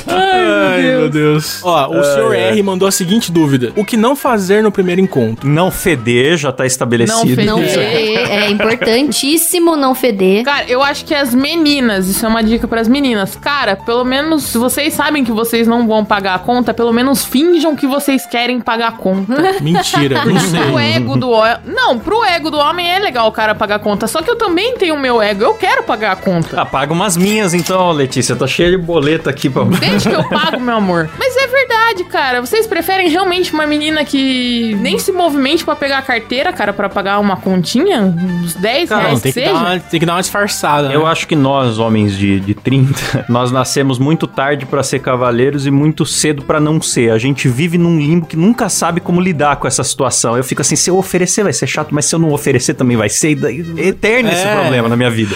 [0.06, 1.60] Ai, meu Deus.
[1.62, 5.48] Ó, o senhor R mandou a seguinte dúvida: O que não fazer no primeiro encontro?
[5.48, 7.18] Não feder, já tá estabelecido.
[7.18, 7.46] Não feder.
[7.46, 8.30] Não feder.
[8.30, 10.44] É importantíssimo não feder.
[10.44, 13.36] Cara, eu acho que as meninas, isso é uma dica pras meninas.
[13.36, 17.24] Cara, pelo menos, se vocês sabem que vocês não vão pagar a conta, pelo menos
[17.24, 19.34] finjam que vocês querem pagar a conta.
[19.60, 20.60] Mentira, não sei.
[20.84, 21.56] Ego do homem.
[21.66, 24.06] Não, pro ego do homem é legal o cara pagar a conta.
[24.06, 25.42] Só que eu também tenho o meu ego.
[25.42, 26.60] Eu quero pagar a conta.
[26.60, 28.34] Ah, paga umas minhas então, Letícia.
[28.36, 29.64] Tá cheia de boleta aqui pra.
[29.64, 31.08] Desde que eu pago, meu amor.
[31.18, 32.40] Mas é verdade, cara.
[32.40, 36.88] Vocês preferem realmente uma menina que nem se movimente pra pegar a carteira, cara, pra
[36.88, 38.00] pagar uma continha?
[38.02, 39.64] Uns 10 Não, reais tem que que, dar seja?
[39.70, 40.88] uma, tem que dar uma disfarçada.
[40.88, 40.94] né?
[40.96, 45.66] Eu acho que nós, homens de, de 30, nós nascemos muito tarde pra ser cavaleiros
[45.66, 47.10] e muito cedo pra não ser.
[47.12, 50.36] A gente vive num limbo que nunca sabe como lidar com essa situação.
[50.36, 52.96] Eu fico assim, se eu oferecer vai ser chato, mas se eu não oferecer também
[52.96, 53.30] vai ser.
[53.30, 55.34] E daí, é eterno esse problema na minha vida.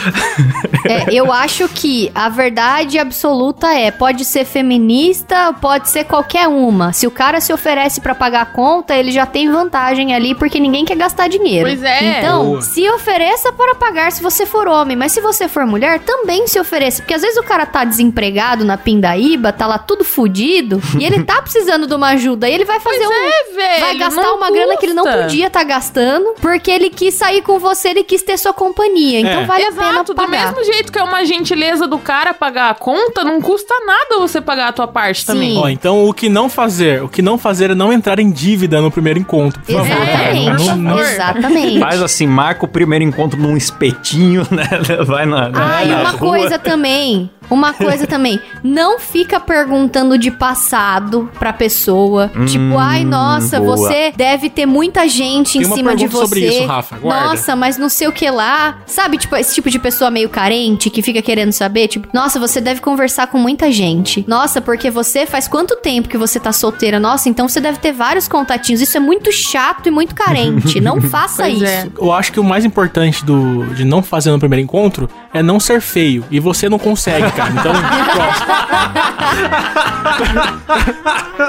[0.85, 6.93] É, eu acho que a verdade absoluta é: pode ser feminista, pode ser qualquer uma.
[6.93, 10.59] Se o cara se oferece pra pagar a conta, ele já tem vantagem ali, porque
[10.61, 11.67] ninguém quer gastar dinheiro.
[11.67, 12.19] Pois é.
[12.19, 12.63] Então, Boa.
[12.63, 16.59] se ofereça para pagar se você for homem, mas se você for mulher, também se
[16.59, 17.03] ofereça.
[17.03, 21.23] Porque às vezes o cara tá desempregado na pindaíba, tá lá tudo fudido, e ele
[21.25, 23.13] tá precisando de uma ajuda, e ele vai fazer Pois um.
[23.13, 23.81] é, velho.
[23.81, 25.18] Vai gastar uma grana que ele não custa.
[25.23, 29.21] Podia estar gastando, porque ele quis sair com você, ele quis ter sua companhia.
[29.21, 29.45] Então É.
[29.47, 30.53] vale a pena Exato, do pagar.
[30.53, 34.41] mesmo jeito que é uma gentileza do cara pagar a conta, não custa nada você
[34.41, 35.53] pagar a tua parte também.
[35.55, 35.59] Sim.
[35.59, 37.03] Ó, então o que não fazer?
[37.03, 39.61] O que não fazer é não entrar em dívida no primeiro encontro.
[39.63, 40.37] Por favor, cara.
[40.37, 40.67] Exatamente.
[40.69, 41.81] Não- não- Exatamente.
[41.81, 44.67] Faz assim, marca o primeiro encontro num espetinho, né?
[45.07, 45.49] Vai na.
[45.49, 46.19] na- Ah, e na uma rua.
[46.39, 47.31] coisa também.
[47.51, 52.31] Uma coisa também, não fica perguntando de passado pra pessoa.
[52.47, 53.77] tipo, ai, nossa, boa.
[53.77, 56.19] você deve ter muita gente Tem em cima de você.
[56.25, 57.29] sobre isso, Rafa, guarda.
[57.29, 58.79] Nossa, mas não sei o que lá.
[58.87, 62.61] Sabe, tipo, esse tipo de pessoa meio carente que fica querendo saber, tipo, nossa, você
[62.61, 64.25] deve conversar com muita gente.
[64.29, 66.99] Nossa, porque você faz quanto tempo que você tá solteira?
[67.01, 68.81] Nossa, então você deve ter vários contatinhos.
[68.81, 70.81] Isso é muito chato e muito carente.
[70.89, 71.65] Não faça Pois isso.
[71.65, 71.89] é.
[71.99, 75.59] Eu acho que o mais importante do, de não fazer no primeiro encontro é não
[75.61, 76.25] ser feio.
[76.31, 77.51] E você não consegue, cara.
[77.59, 77.73] Então,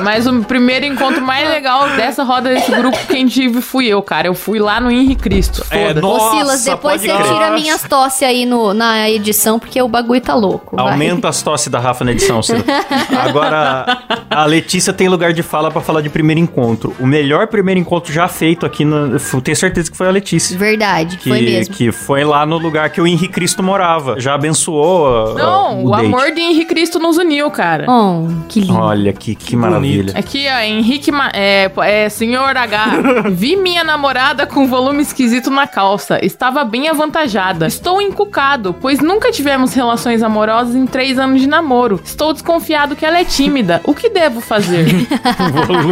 [0.04, 4.28] Mas o primeiro encontro mais legal dessa roda desse grupo quem tive fui eu, cara.
[4.28, 5.66] Eu fui lá no Henri Cristo.
[5.70, 6.02] É, Foda-se.
[6.02, 7.24] no- Ô, Nossa, Silas, depois você crer.
[7.24, 10.76] tira minhas tosse aí no, na edição, porque o bagulho tá louco.
[10.76, 10.92] vai.
[10.92, 12.64] Aumenta as tosse da Rafa na edição, Ciro.
[13.18, 13.98] Agora,
[14.30, 16.96] a Letícia tem lugar de fala pra falar de primeiro encontro.
[17.00, 20.58] O melhor primeiro encontro já feito aqui, no, eu tenho certeza que foi a Letícia.
[20.58, 21.74] Verdade, Que, foi mesmo.
[21.76, 24.20] que foi lá no lugar que o Henri Cristo morava.
[24.20, 25.36] Já abençoou.
[25.36, 26.06] Não, o date.
[26.06, 27.86] amor de Henri Cristo nos uniu, cara.
[27.90, 28.74] Oh, que lindo.
[28.76, 30.14] Olha que, que maravilha.
[30.18, 31.12] Aqui, ó, Henrique.
[31.12, 32.86] Ma- É, é, senhor H.
[33.32, 36.24] Vi minha namorada com volume esquisito na calça.
[36.26, 37.68] Estava bem avantajada.
[37.68, 42.00] Estou encucado, pois nunca tivemos relações amorosas em três anos de namoro.
[42.04, 43.82] Estou desconfiado que ela é tímida.
[43.84, 44.86] O que devo fazer?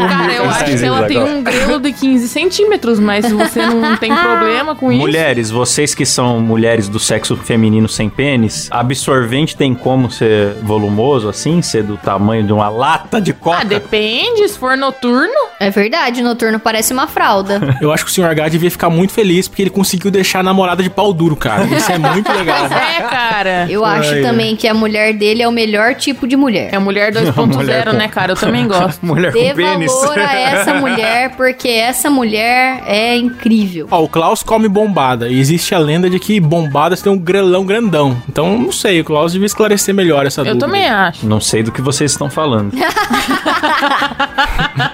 [0.10, 3.96] Cara, eu acho que ela tem um grelo de 15 centímetros, mas se você não
[3.98, 5.00] tem problema com isso.
[5.02, 11.30] Mulheres, vocês que são mulheres do sexo feminino sem pênis, absorvente tem como ser volumoso
[11.30, 13.60] assim, ser do tamanho de uma lata de coca.
[13.62, 14.48] Ah, depende.
[14.48, 15.32] Se for noturno.
[15.60, 17.60] É verdade, noturno parece uma fralda.
[17.82, 18.26] Eu acho que o Sr.
[18.32, 21.64] H devia ficar muito feliz porque ele conseguiu deixar a namorada de pau duro, cara.
[21.66, 22.68] Isso é muito legal.
[22.68, 23.68] Pois é, cara.
[23.70, 26.70] Eu acho Ai, também que a mulher dele é o melhor tipo de mulher.
[26.74, 28.32] É a mulher Mulher 2.0, com- né, cara?
[28.32, 29.06] Eu também gosto.
[29.06, 29.92] Mulher Dê com pênis.
[29.94, 33.88] valor a essa mulher, porque essa mulher é incrível.
[33.92, 35.28] Ó, o Klaus come bombada.
[35.30, 38.22] E existe a lenda de que bombadas tem um grelão grandão.
[38.28, 40.66] Então, não sei, o Klaus devia esclarecer melhor essa Eu dúvida.
[40.66, 41.26] também acho.
[41.26, 42.74] Não sei do que vocês estão falando.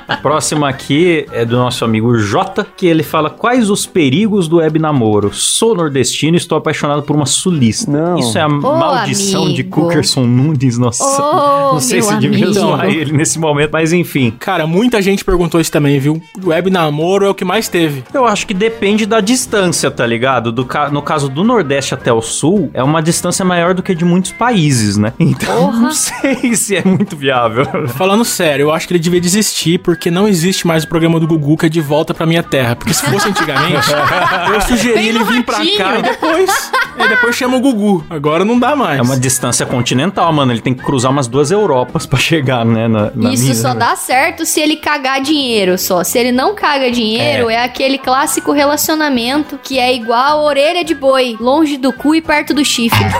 [0.07, 4.57] A próxima aqui é do nosso amigo Jota, que ele fala quais os perigos do
[4.57, 5.33] web namoro.
[5.33, 7.91] Sou nordestino e estou apaixonado por uma sulista.
[7.91, 8.17] Não.
[8.17, 9.81] Isso é a maldição de amigo.
[9.81, 11.03] Cukerson Nunes, nossa.
[11.03, 14.31] Oh, não sei se devia zoar ele nesse momento, mas enfim.
[14.39, 16.21] Cara, muita gente perguntou isso também, viu?
[16.43, 18.03] Web namoro é o que mais teve.
[18.13, 20.51] Eu acho que depende da distância, tá ligado?
[20.51, 23.93] Do ca- No caso do Nordeste até o Sul, é uma distância maior do que
[23.95, 24.52] de muitos países,
[24.97, 25.13] né?
[25.33, 27.65] Então, não sei se é muito viável.
[27.89, 31.27] Falando sério, eu acho que ele devia desistir porque não existe mais o programa do
[31.27, 32.75] Gugu que é de volta pra minha terra.
[32.75, 33.87] Porque se fosse antigamente,
[34.53, 36.71] eu sugeri Vem ele vir pra cá e depois.
[36.97, 38.05] E depois chama o Gugu.
[38.09, 38.99] Agora não dá mais.
[38.99, 40.51] É uma distância continental, mano.
[40.51, 42.87] Ele tem que cruzar umas duas Europas pra chegar, né?
[42.87, 43.79] Na, na Isso mina, só né?
[43.79, 46.03] dá certo se ele cagar dinheiro só.
[46.03, 47.63] Se ele não caga dinheiro, é.
[47.63, 52.53] aquele clássico relacionamento que é igual a orelha de boi, longe do cu e perto
[52.53, 53.03] do chifre.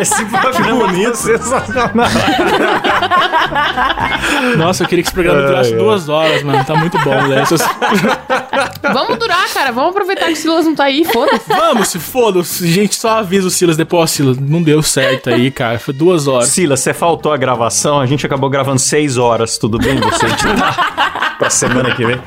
[0.00, 1.90] Esse programa bonito, sensacional.
[4.56, 6.64] Nossa, eu queria que esse programa durasse duas horas, mano.
[6.64, 7.40] Tá muito bom, né?
[7.42, 7.62] Essas-
[8.92, 9.72] Vamos durar, cara.
[9.72, 11.48] Vamos aproveitar que o Silas não tá aí, foda-se.
[11.48, 12.66] Vamos, se foda-se.
[12.70, 14.02] Gente, só avisa o Silas depois.
[14.02, 15.78] Ó, Silas, não deu certo aí, cara.
[15.78, 16.48] Foi duas horas.
[16.48, 18.00] Silas, você faltou a gravação.
[18.00, 19.58] A gente acabou gravando seis horas.
[19.58, 22.20] Tudo bem você editar pra semana que vem?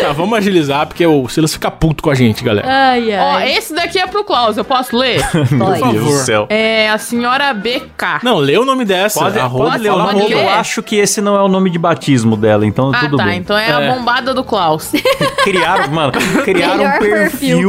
[0.00, 2.66] Tá, vamos agilizar, porque o Silas fica puto com a gente, galera.
[2.68, 4.56] Ai, Ó, esse daqui é pro Klaus.
[4.56, 5.24] Eu posso ler?
[5.50, 5.80] Meu Pode.
[5.82, 6.18] Deus do favor.
[6.24, 6.46] céu.
[6.50, 8.20] É a senhora BK.
[8.22, 9.20] Não, lê o nome dessa.
[9.20, 10.30] Pode, arroba, pode ler o nome.
[10.30, 13.24] Eu acho que esse não é o nome de batismo dela, então Ah, tudo tá.
[13.24, 13.38] bem.
[13.38, 13.72] Então é, É.
[13.72, 14.90] a bombada do Klaus.
[15.44, 16.12] Criaram, mano,
[16.44, 17.63] criaram um Melhor perfil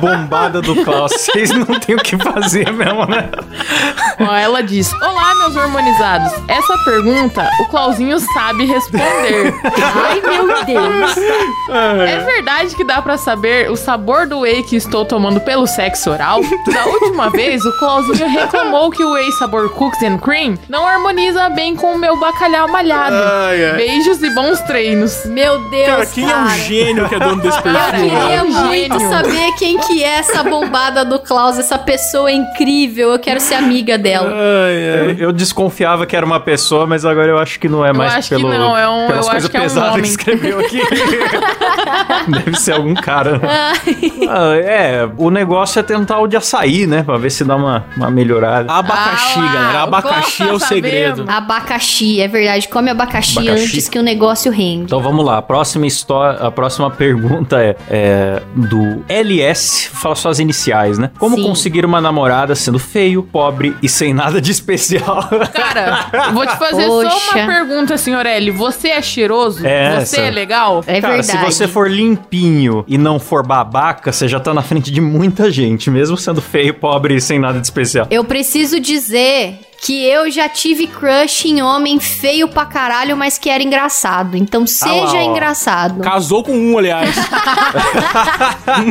[0.00, 1.12] bombada do Klaus.
[1.18, 3.28] Vocês não têm o que fazer mesmo, né?
[4.20, 6.32] Ó, ela diz: Olá, meus hormonizados.
[6.48, 9.54] Essa pergunta o Clauzinho sabe responder.
[9.64, 11.16] Ai, meu Deus.
[12.08, 16.10] É verdade que dá pra saber o sabor do whey que estou tomando pelo sexo
[16.10, 16.40] oral?
[16.72, 21.48] Da última vez, o Clauzinho reclamou que o whey sabor cookies and cream não harmoniza
[21.50, 23.16] bem com o meu bacalhau malhado.
[23.16, 23.76] Ai, ai.
[23.76, 25.24] Beijos e bons treinos.
[25.26, 27.90] Meu Deus, Cara, quem é um gênio que é dono desse Eu perfil?
[28.10, 29.10] queria é um muito gênio.
[29.38, 33.12] Saber quem que é essa bombada do Klaus, essa pessoa incrível.
[33.12, 34.30] Eu quero ser amiga dela.
[34.30, 34.36] Ai,
[35.00, 35.10] ai.
[35.10, 38.14] Eu, eu desconfiava que era uma pessoa, mas agora eu acho que não é mais
[38.14, 39.98] acho que pelo, não, é um- pelas eu coisas acho que é um pesadas que
[39.98, 40.10] homem.
[40.10, 40.80] escreveu aqui.
[42.44, 43.38] Deve ser algum cara.
[43.38, 43.48] né?
[44.28, 47.02] Ah, é, o negócio é tentar o de açaí, né?
[47.02, 48.70] Pra ver se dá uma, uma melhorada.
[48.72, 49.78] Abacaxi, Ah lá, galera.
[49.78, 51.16] o Abacaxi é o tá segredo.
[51.18, 51.30] sabendo.
[51.30, 52.68] Abacaxi, é verdade.
[52.68, 53.64] Come abacaxi, Abacaxi.
[53.64, 54.84] antes que o negócio rende.
[54.84, 60.38] Então vamos lá, a próxima história, a próxima pergunta é, é do LS, fala suas
[60.38, 61.10] iniciais, né?
[61.18, 61.42] Como Sim.
[61.42, 65.28] conseguir uma namorada sendo feio, pobre e sem nada de especial?
[65.52, 67.36] Cara, vou te fazer só Poxa.
[67.36, 68.50] uma pergunta, senhor L.
[68.52, 69.66] Você é cheiroso?
[69.66, 70.20] É, Você essa.
[70.20, 70.82] é legal?
[70.86, 71.38] É Cara, verdade.
[71.38, 75.50] se você for limpinho e não for babaca, você já tá na frente de muita
[75.50, 78.06] gente, mesmo sendo feio, pobre e sem nada de especial.
[78.10, 83.48] Eu preciso dizer que eu já tive crush em homem feio pra caralho, mas que
[83.48, 84.36] era engraçado.
[84.36, 85.30] Então seja ó.
[85.30, 86.00] engraçado.
[86.00, 87.14] Casou com um, aliás.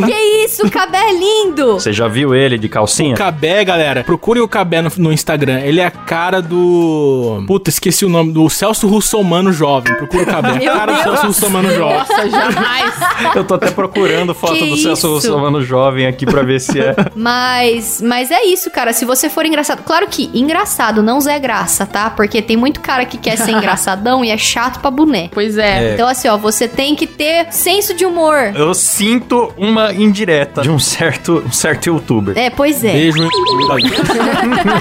[0.06, 1.74] que isso, o cabé é lindo!
[1.74, 3.14] Você já viu ele de calcinha?
[3.14, 5.60] O Cabé, galera, procurem o Cabé no, no Instagram.
[5.60, 7.44] Ele é a cara do.
[7.48, 8.32] Puta, esqueci o nome.
[8.32, 9.96] Do Celso Russomano Jovem.
[9.96, 10.60] Procura o Cabé.
[10.60, 11.04] Cara do Deus.
[11.04, 11.98] Celso Russomano Jovem.
[11.98, 12.94] Nossa, jamais.
[13.36, 15.14] Eu tô até procurando foto Que do Celso isso?
[15.14, 16.96] Russomano jovem aqui pra ver se é.
[17.16, 18.94] Mas, mas é isso, cara.
[18.94, 19.84] Se você for engraçado.
[19.84, 22.10] Claro que engraçado, não Zé Graça, tá?
[22.10, 25.30] Porque tem muito cara que quer ser engraçadão e é chato pra boné.
[25.34, 25.94] Pois é.
[25.94, 28.54] Então, assim, ó, você tem que ter senso de humor.
[28.56, 32.38] Eu sinto uma indireta de um certo, um certo youtuber.
[32.38, 32.94] É, pois é.
[32.94, 33.28] Beijo.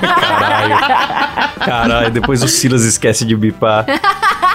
[0.00, 0.76] Caralho.
[1.58, 3.86] Caralho, depois o Silas esquece de bipar.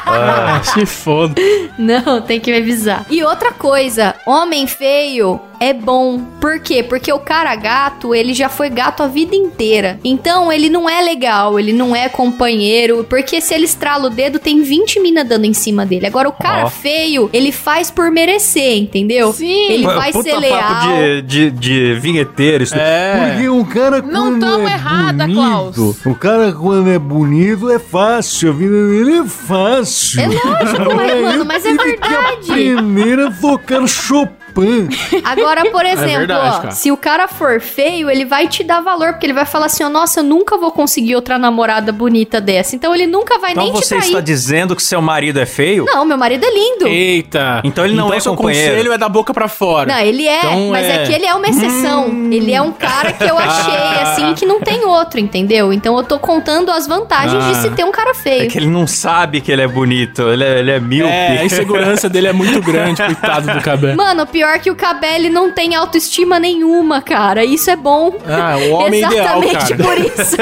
[0.05, 1.35] Ah, se foda.
[1.77, 3.05] Não, tem que me avisar.
[3.09, 6.19] E outra coisa, homem feio é bom.
[6.41, 6.81] Por quê?
[6.81, 9.99] Porque o cara gato, ele já foi gato a vida inteira.
[10.03, 13.05] Então, ele não é legal, ele não é companheiro.
[13.07, 16.07] Porque se ele estrala o dedo, tem 20 mina dando em cima dele.
[16.07, 16.69] Agora, o cara Ó.
[16.69, 19.31] feio, ele faz por merecer, entendeu?
[19.33, 19.71] Sim.
[19.71, 20.81] Ele Puta vai ser papo leal.
[20.97, 22.63] de, de, de vinheteiro.
[22.63, 23.29] Isso É.
[23.31, 26.05] Porque o cara Não quando tão é errada, bonito, Klaus.
[26.07, 30.21] o cara quando é bonito é fácil, a vida dele é fácil.
[30.21, 32.51] É lógico, é, mano, mas é que verdade.
[32.51, 34.87] aprender a tocar Chopin Pan.
[35.23, 39.13] Agora, por exemplo, verdade, ó, se o cara for feio, ele vai te dar valor,
[39.13, 42.75] porque ele vai falar assim, ó, nossa, eu nunca vou conseguir outra namorada bonita dessa.
[42.75, 44.07] Então ele nunca vai Então nem te você trair.
[44.07, 45.85] está dizendo que seu marido é feio?
[45.85, 46.87] Não, meu marido é lindo.
[46.87, 47.61] Eita.
[47.63, 48.71] Então ele não é seu companheiro.
[48.75, 49.91] conselho é da boca pra fora.
[49.93, 51.03] Não, ele é, Então, mas é...
[51.03, 52.07] é- que ele é uma exceção.
[52.31, 55.71] Ele é um cara que eu achei, assim, que não tem outro, entendeu?
[55.73, 57.61] Então eu tô contando as vantagens de Ah.
[57.61, 58.43] se ter um cara feio.
[58.43, 61.11] É que ele não sabe que ele é bonito, ele é, ele é míope.
[61.11, 63.95] É, a insegurança dele é muito grande, coitado do cabelo.
[63.97, 67.43] Mano, pior que o Cabelli não tem autoestima nenhuma, cara.
[67.43, 68.15] Isso é bom.
[68.25, 69.83] Ah, o homem ideal, Exatamente cara.
[69.83, 70.37] por isso.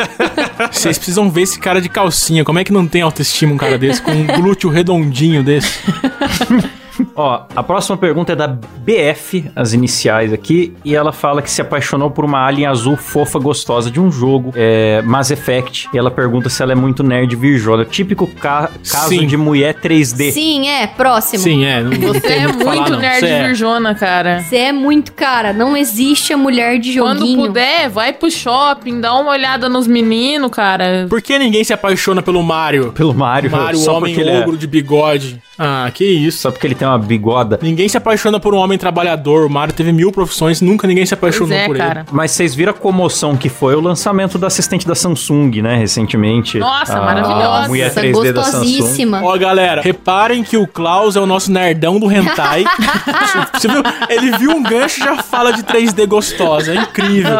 [0.71, 2.43] Vocês precisam ver esse cara de calcinha.
[2.43, 5.79] Como é que não tem autoestima um cara desse com um glúteo redondinho desse?
[7.21, 11.61] Ó, a próxima pergunta é da BF, as iniciais aqui, e ela fala que se
[11.61, 16.09] apaixonou por uma alien azul fofa gostosa de um jogo, é, Mass Effect, e ela
[16.09, 17.83] pergunta se ela é muito nerd virgona.
[17.83, 19.27] Típico ca- caso Sim.
[19.27, 20.31] de mulher 3D.
[20.31, 20.87] Sim, é.
[20.87, 21.43] Próximo.
[21.43, 21.81] Sim, é.
[21.81, 22.99] Não Você é muito o que falar, muito não.
[22.99, 23.43] nerd Cê é.
[23.47, 24.41] virjona, cara.
[24.41, 25.51] Você é muito, cara.
[25.51, 27.47] Não existe a mulher de Quando joguinho.
[27.47, 31.05] puder, vai pro shopping, dá uma olhada nos meninos, cara.
[31.09, 32.93] Por que ninguém se apaixona pelo Mario?
[32.93, 35.41] Pelo Mario, Mario, só homem porque ele é- ogro de bigode.
[35.61, 36.39] Ah, que isso.
[36.43, 37.59] Só porque ele tem uma bigoda.
[37.61, 39.45] Ninguém se apaixona por um homem trabalhador.
[39.45, 42.05] O Mario teve mil profissões, nunca ninguém se Pois apaixonou é, por cara.
[42.11, 46.59] Mas vocês viram a comoção que foi o lançamento da assistente da Samsung, né, recentemente.
[46.59, 47.67] Nossa, A maravilhosa.
[47.67, 48.65] mulher Nossa, 3D da Samsung.
[48.65, 48.77] ele.
[48.79, 49.21] gostosíssima.
[49.23, 52.63] Ó, galera, reparem que o Klaus é o nosso nerdão do hentai.
[53.53, 53.81] Você viu?
[54.07, 56.73] Ele viu um gancho e já fala de 3D gostosa.
[56.73, 57.37] É incrível.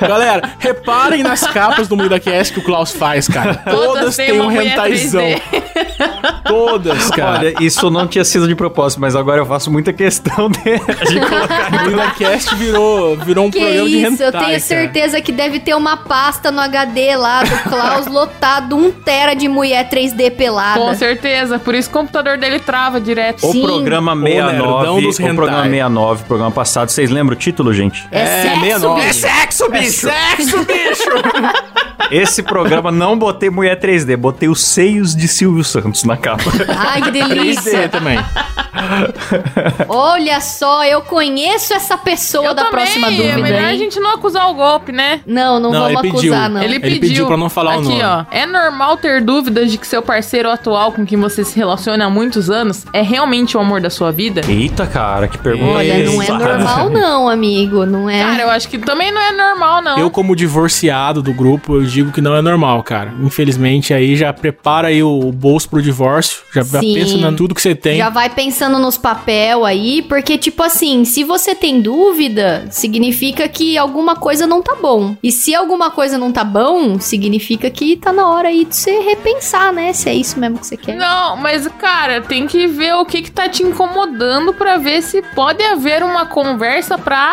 [0.00, 3.54] galera, reparem nas capas do MuidaCast que o Klaus faz, cara.
[3.70, 5.22] Todas, têm têm um mulher hentaizão.
[5.22, 5.42] 3D.
[6.46, 7.38] Todas, cara.
[7.38, 11.20] Olha, isso não tinha sido de propósito, mas agora eu faço muita questão de, de
[11.20, 11.72] colocar.
[12.52, 14.60] O virou, virou um Que programa de isso, hentai, eu tenho cara.
[14.60, 19.48] certeza que deve ter uma pasta no HD lá do Klaus lotado, um tera de
[19.48, 20.78] mulher 3D pelada.
[20.80, 23.46] Com certeza, por isso o computador dele trava direto.
[23.46, 23.62] O Sim.
[23.62, 25.70] programa nerdão 69, dos o programa hentai.
[25.70, 28.06] 69, o programa passado, vocês lembram o título, gente?
[28.10, 29.00] É, sexo, 69.
[29.00, 29.14] bicho.
[29.20, 30.08] sexo, bicho!
[30.08, 31.82] Sexo, bicho!
[32.10, 36.44] Esse programa não botei mulher 3D, botei os seios de Silvio Santos na capa.
[36.68, 37.88] Ai, que 3D delícia.
[37.88, 38.18] também.
[39.88, 43.78] Olha só, eu conheço essa pessoa Eu da também, próxima é dúvida, melhor a hein?
[43.78, 45.20] gente não acusar o golpe, né?
[45.26, 46.32] Não, não, Não, vamos ele pediu.
[46.32, 46.62] acusar, não.
[46.62, 47.00] Ele Ele pediu.
[47.00, 48.02] pediu pra não falar o Aqui, nome.
[48.02, 48.24] ó.
[48.30, 52.10] É normal ter dúvidas de que seu parceiro atual com quem você se relaciona há
[52.10, 54.40] muitos anos é realmente o amor da sua vida?
[54.48, 58.22] Eita, cara, que pergunta Olha, não é normal não, amigo, não é?
[58.22, 59.98] Cara, eu acho que também não é normal, não.
[59.98, 63.12] Eu, como divorciado do grupo, eu digo que não é normal, cara.
[63.22, 66.42] Infelizmente, aí já prepara aí o bolso pro divórcio.
[66.54, 67.98] Já, já pensa em tudo que você tem.
[67.98, 73.76] Já vai pensando nos papel aí, porque, tipo assim, se você tem dúvida, significa que
[73.76, 75.16] alguma coisa não tá bom.
[75.22, 79.00] E se alguma coisa não tá bom, significa que tá na hora aí de você
[79.00, 79.92] repensar, né?
[79.92, 80.96] Se é isso mesmo que você quer.
[80.96, 85.22] Não, mas, cara, tem que ver o que que tá te incomodando pra ver se
[85.34, 87.32] pode haver uma conversa pra,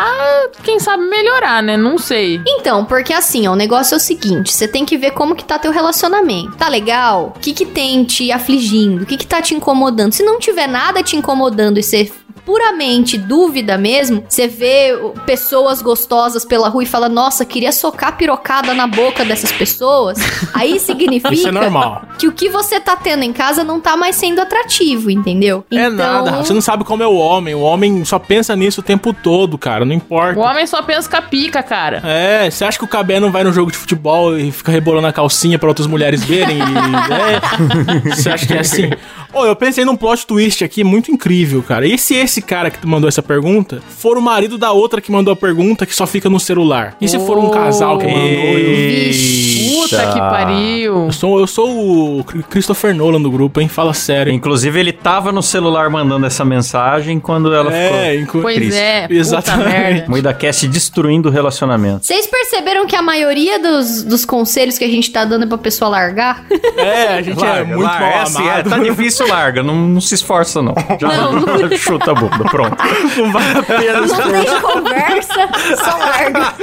[0.62, 1.76] quem sabe, melhorar, né?
[1.76, 2.40] Não sei.
[2.46, 5.44] Então, porque assim, ó, o negócio é o seguinte, você tem que ver como que
[5.44, 6.56] tá teu relacionamento.
[6.56, 7.34] Tá legal?
[7.36, 9.02] O que que tem te afligindo?
[9.02, 10.12] O que que tá te incomodando?
[10.12, 11.29] Se não tiver nada te incomodando
[11.78, 12.10] e você
[12.44, 18.74] puramente dúvida mesmo, você vê pessoas gostosas pela rua e fala, nossa, queria socar pirocada
[18.74, 20.18] na boca dessas pessoas,
[20.54, 22.02] aí significa Isso é normal.
[22.18, 25.64] que o que você tá tendo em casa não tá mais sendo atrativo, entendeu?
[25.70, 26.42] É nada.
[26.42, 27.54] Você não sabe como é o homem.
[27.54, 29.84] O homem só pensa nisso o tempo todo, cara.
[29.84, 30.38] Não importa.
[30.38, 32.02] O homem só pensa com a pica, cara.
[32.04, 35.06] É, você acha que o Cabé não vai no jogo de futebol e fica rebolando
[35.06, 36.58] a calcinha pra outras mulheres verem?
[36.58, 36.62] E,
[38.10, 38.90] é, você acha que é assim?
[39.32, 41.86] Ô, eu pensei num plot twist aqui muito incrível, cara.
[41.86, 45.32] E se esse cara que mandou essa pergunta for o marido da outra que mandou
[45.32, 46.96] a pergunta que só fica no celular?
[47.00, 49.70] E se for um casal que mandou e Vixe.
[49.80, 51.06] Puta que pariu.
[51.06, 53.68] eu sou, eu sou o Christopher Nolan do grupo, hein?
[53.68, 54.32] Fala sério.
[54.32, 58.22] Inclusive, ele tava no celular mandando essa mensagem quando ela É, ficou.
[58.22, 58.78] inclu- Pois Triste.
[58.78, 59.70] é, Exatamente.
[59.70, 60.04] merda.
[60.08, 62.04] MuidaCast destruindo o relacionamento.
[62.06, 65.58] Vocês perceberam que a maioria dos, dos conselhos que a gente tá dando é pra
[65.58, 66.44] pessoa largar?
[66.76, 68.70] É, a gente é muito larga, mal é assim, é, amado.
[68.70, 69.62] tá difícil, larga.
[69.62, 70.74] Não, não se esforça, não.
[71.00, 72.76] Já chuta a bunda, pronto.
[73.16, 74.00] Não vale a pena.
[74.00, 76.54] Não tem conversa, só larga.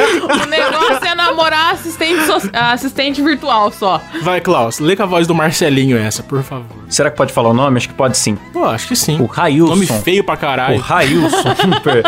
[0.44, 4.02] O negócio é namorar assistente, so- assistente virtual só.
[4.22, 6.66] Vai, Klaus, lê com a voz do Marcelinho essa, por favor.
[6.90, 7.78] Será que pode falar o nome?
[7.78, 8.38] Acho que pode sim.
[8.54, 9.20] Pô, acho que sim.
[9.22, 9.70] O Railson.
[9.76, 10.80] Nome feio pra O caralho.
[10.80, 12.04] Railson per-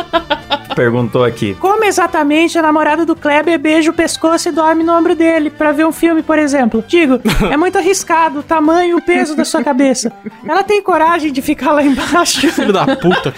[0.79, 1.57] perguntou aqui.
[1.59, 5.73] Como exatamente a namorada do Kleber beija o pescoço e dorme no ombro dele pra
[5.73, 6.81] ver um filme, por exemplo?
[6.87, 7.19] Digo,
[7.51, 10.09] é muito arriscado o tamanho e o peso da sua cabeça.
[10.47, 12.47] Ela tem coragem de ficar lá embaixo?
[12.55, 13.33] Filho da puta.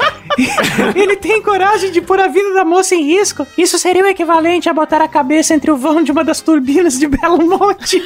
[0.95, 3.47] Ele tem coragem de pôr a vida da moça em risco?
[3.57, 6.99] Isso seria o equivalente a botar a cabeça entre o vão de uma das turbinas
[6.99, 8.03] de Belo Monte.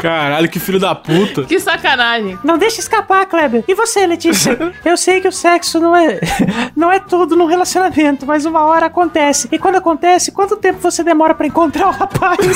[0.00, 1.44] Caralho, que filho da puta.
[1.44, 2.38] Que sacanagem.
[2.42, 3.64] Não deixe escapar, Kleber.
[3.68, 4.72] E você, Letícia?
[4.82, 6.05] Eu sei que o sexo não é
[6.76, 9.48] não é tudo num relacionamento, mas uma hora acontece.
[9.50, 12.38] E quando acontece, quanto tempo você demora pra encontrar o rapaz?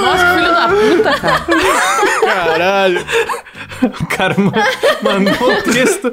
[0.00, 1.44] Nossa, que filho da puta, cara.
[2.24, 3.06] Caralho.
[4.00, 4.52] O cara ma-
[5.02, 6.12] mandou um texto.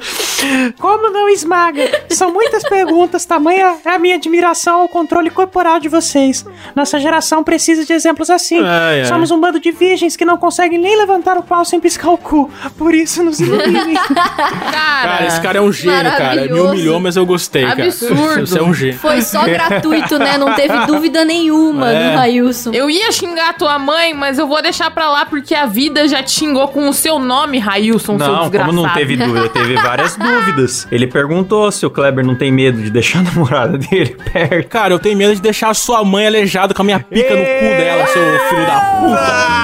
[0.79, 2.03] Como não esmaga?
[2.09, 6.45] São muitas perguntas, tamanha é a minha admiração ao controle corporal de vocês.
[6.75, 8.59] Nossa geração precisa de exemplos assim.
[8.63, 9.05] Ai, ai.
[9.05, 12.17] Somos um bando de virgens que não conseguem nem levantar o pau sem piscar o
[12.17, 12.49] cu.
[12.77, 13.95] Por isso nos iluminem.
[13.95, 16.41] Cara, Cara, esse cara é um gênio, cara.
[16.47, 17.83] Me humilhou, mas eu gostei, cara.
[17.85, 18.47] Absurdo.
[18.47, 18.99] Você é um gênio.
[18.99, 20.37] Foi só gratuito, né?
[20.37, 22.11] Não teve dúvida nenhuma É.
[22.11, 22.71] do Railson.
[22.73, 26.21] eu ia xingar tua mãe, mas eu vou deixar pra lá porque a vida já
[26.23, 28.69] te xingou com o seu nome, Railson, seu Não, desgraçado.
[28.71, 30.87] como não teve dúvida, teve várias dúvidas.
[30.91, 34.67] Ele perguntou se o Kleber não tem medo de deixar a namorada dele perto.
[34.69, 37.41] Cara, eu tenho medo de deixar a sua mãe aleijada com a minha pica no
[37.41, 39.59] cu dela, seu filho da puta.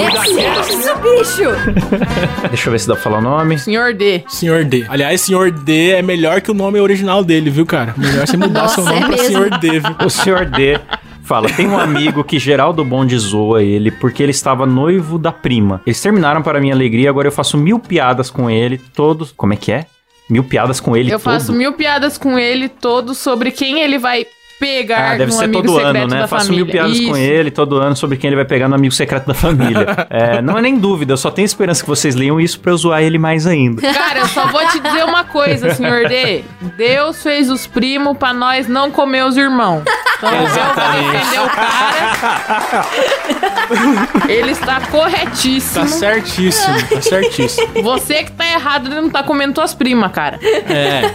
[0.00, 2.48] É sexo, bicho!
[2.48, 3.58] Deixa eu ver se dá pra falar o nome.
[3.58, 4.22] Senhor D.
[4.28, 4.86] Senhor D.
[4.88, 7.94] Aliás, Senhor D é melhor que o nome original dele, viu, cara?
[7.96, 9.26] Melhor você mudar Nossa, seu nome é pra mesmo.
[9.26, 9.96] Senhor D, viu?
[10.04, 10.80] O senhor D
[11.30, 15.80] fala: tem um amigo que Geraldo Bond zoa ele porque ele estava noivo da prima.
[15.86, 19.32] Eles terminaram para minha alegria, agora eu faço mil piadas com ele, todos.
[19.36, 19.86] Como é que é?
[20.28, 21.32] Mil piadas com ele Eu todo.
[21.32, 24.26] faço mil piadas com ele todos sobre quem ele vai
[24.60, 26.20] pegar Ah, deve no ser amigo todo secreto ano, né?
[26.20, 26.64] da Faço família.
[26.64, 27.16] mil piadas com Isso.
[27.16, 29.86] ele todo ano sobre quem ele vai pegar no amigo secreto da família.
[30.10, 32.76] É, não é nem dúvida, eu só tenho esperança que vocês leiam isso pra eu
[32.76, 33.80] zoar ele mais ainda.
[33.80, 36.44] Cara, eu só vou te dizer uma coisa, senhor D.
[36.76, 39.82] Deus fez os primos pra nós não comer os irmãos.
[40.18, 42.86] Então eu vou defender o cara.
[44.28, 45.84] Ele está corretíssimo.
[45.84, 47.82] Tá certíssimo, tá certíssimo.
[47.82, 50.38] Você que tá errado, ele não tá comendo tuas primas, cara.
[50.42, 51.10] É.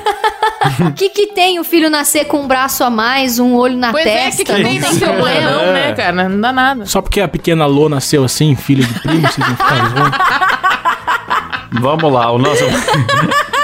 [0.88, 3.92] O que que tem o filho nascer com um braço a mais, um olho na
[3.92, 4.44] Pois é, testa?
[4.44, 5.52] que, que tem não tem tem problema.
[5.52, 6.30] não, né, cara?
[6.30, 6.86] Não dá nada.
[6.86, 10.18] Só porque a pequena Lô nasceu assim, filha de primo, vocês vão ficar zoando?
[11.82, 12.64] Vamos lá, o nosso.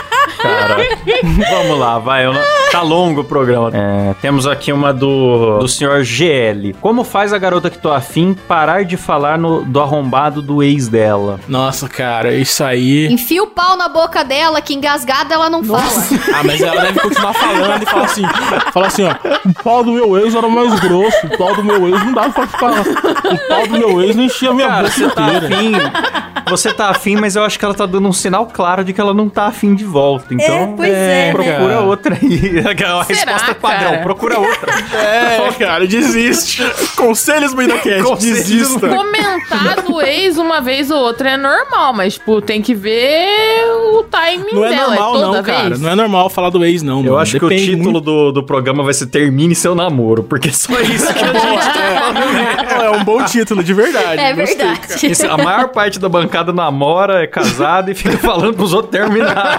[0.41, 0.77] Cara,
[1.49, 2.27] vamos lá, vai.
[2.27, 2.39] o no-
[2.71, 3.69] Tá longo o programa.
[3.73, 6.73] É, temos aqui uma do, do senhor GL.
[6.79, 10.87] Como faz a garota que tô afim parar de falar no- do arrombado do ex
[10.87, 11.37] dela?
[11.49, 13.07] Nossa, cara, isso aí.
[13.11, 15.81] Enfia o pau na boca dela, que engasgada ela não fala.
[16.33, 18.23] Ah, mas ela deve continuar falando e falar assim:
[18.71, 19.11] fala assim, ó.
[19.49, 21.25] O pau do meu ex era mais grosso.
[21.27, 22.71] O pau do meu ex não dava pra ficar.
[22.71, 25.55] O pau do meu ex não enchia a minha Cara, boca você tá inteira.
[25.57, 25.71] afim.
[26.49, 28.99] Você tá afim, mas eu acho que ela tá dando um sinal claro de que
[28.99, 30.30] ela não tá afim de volta.
[30.33, 31.31] Então, pois é, né?
[31.31, 31.81] procura cara.
[31.81, 32.39] outra aí.
[33.15, 34.03] Será, resposta padrão, cara?
[34.03, 34.71] procura outra.
[35.01, 36.61] É, cara, desiste.
[36.95, 38.89] Conselhos, Mindacast, Conselhos desista.
[38.89, 44.03] Comentar do ex uma vez ou outra é normal, mas, tipo, tem que ver o
[44.03, 44.95] timing Não é dela.
[44.95, 45.57] normal, é toda não, vez.
[45.57, 45.77] cara.
[45.77, 46.97] Não é normal falar do ex, não.
[46.99, 47.17] Eu mano.
[47.17, 50.79] acho que o Depende título do, do programa vai ser Termine seu namoro, porque só
[50.81, 54.21] isso que a gente É, é um bom título, de verdade.
[54.21, 55.27] É Gostei, verdade.
[55.29, 59.57] A maior parte da bancada namora, é casada e fica falando pros outros terminar.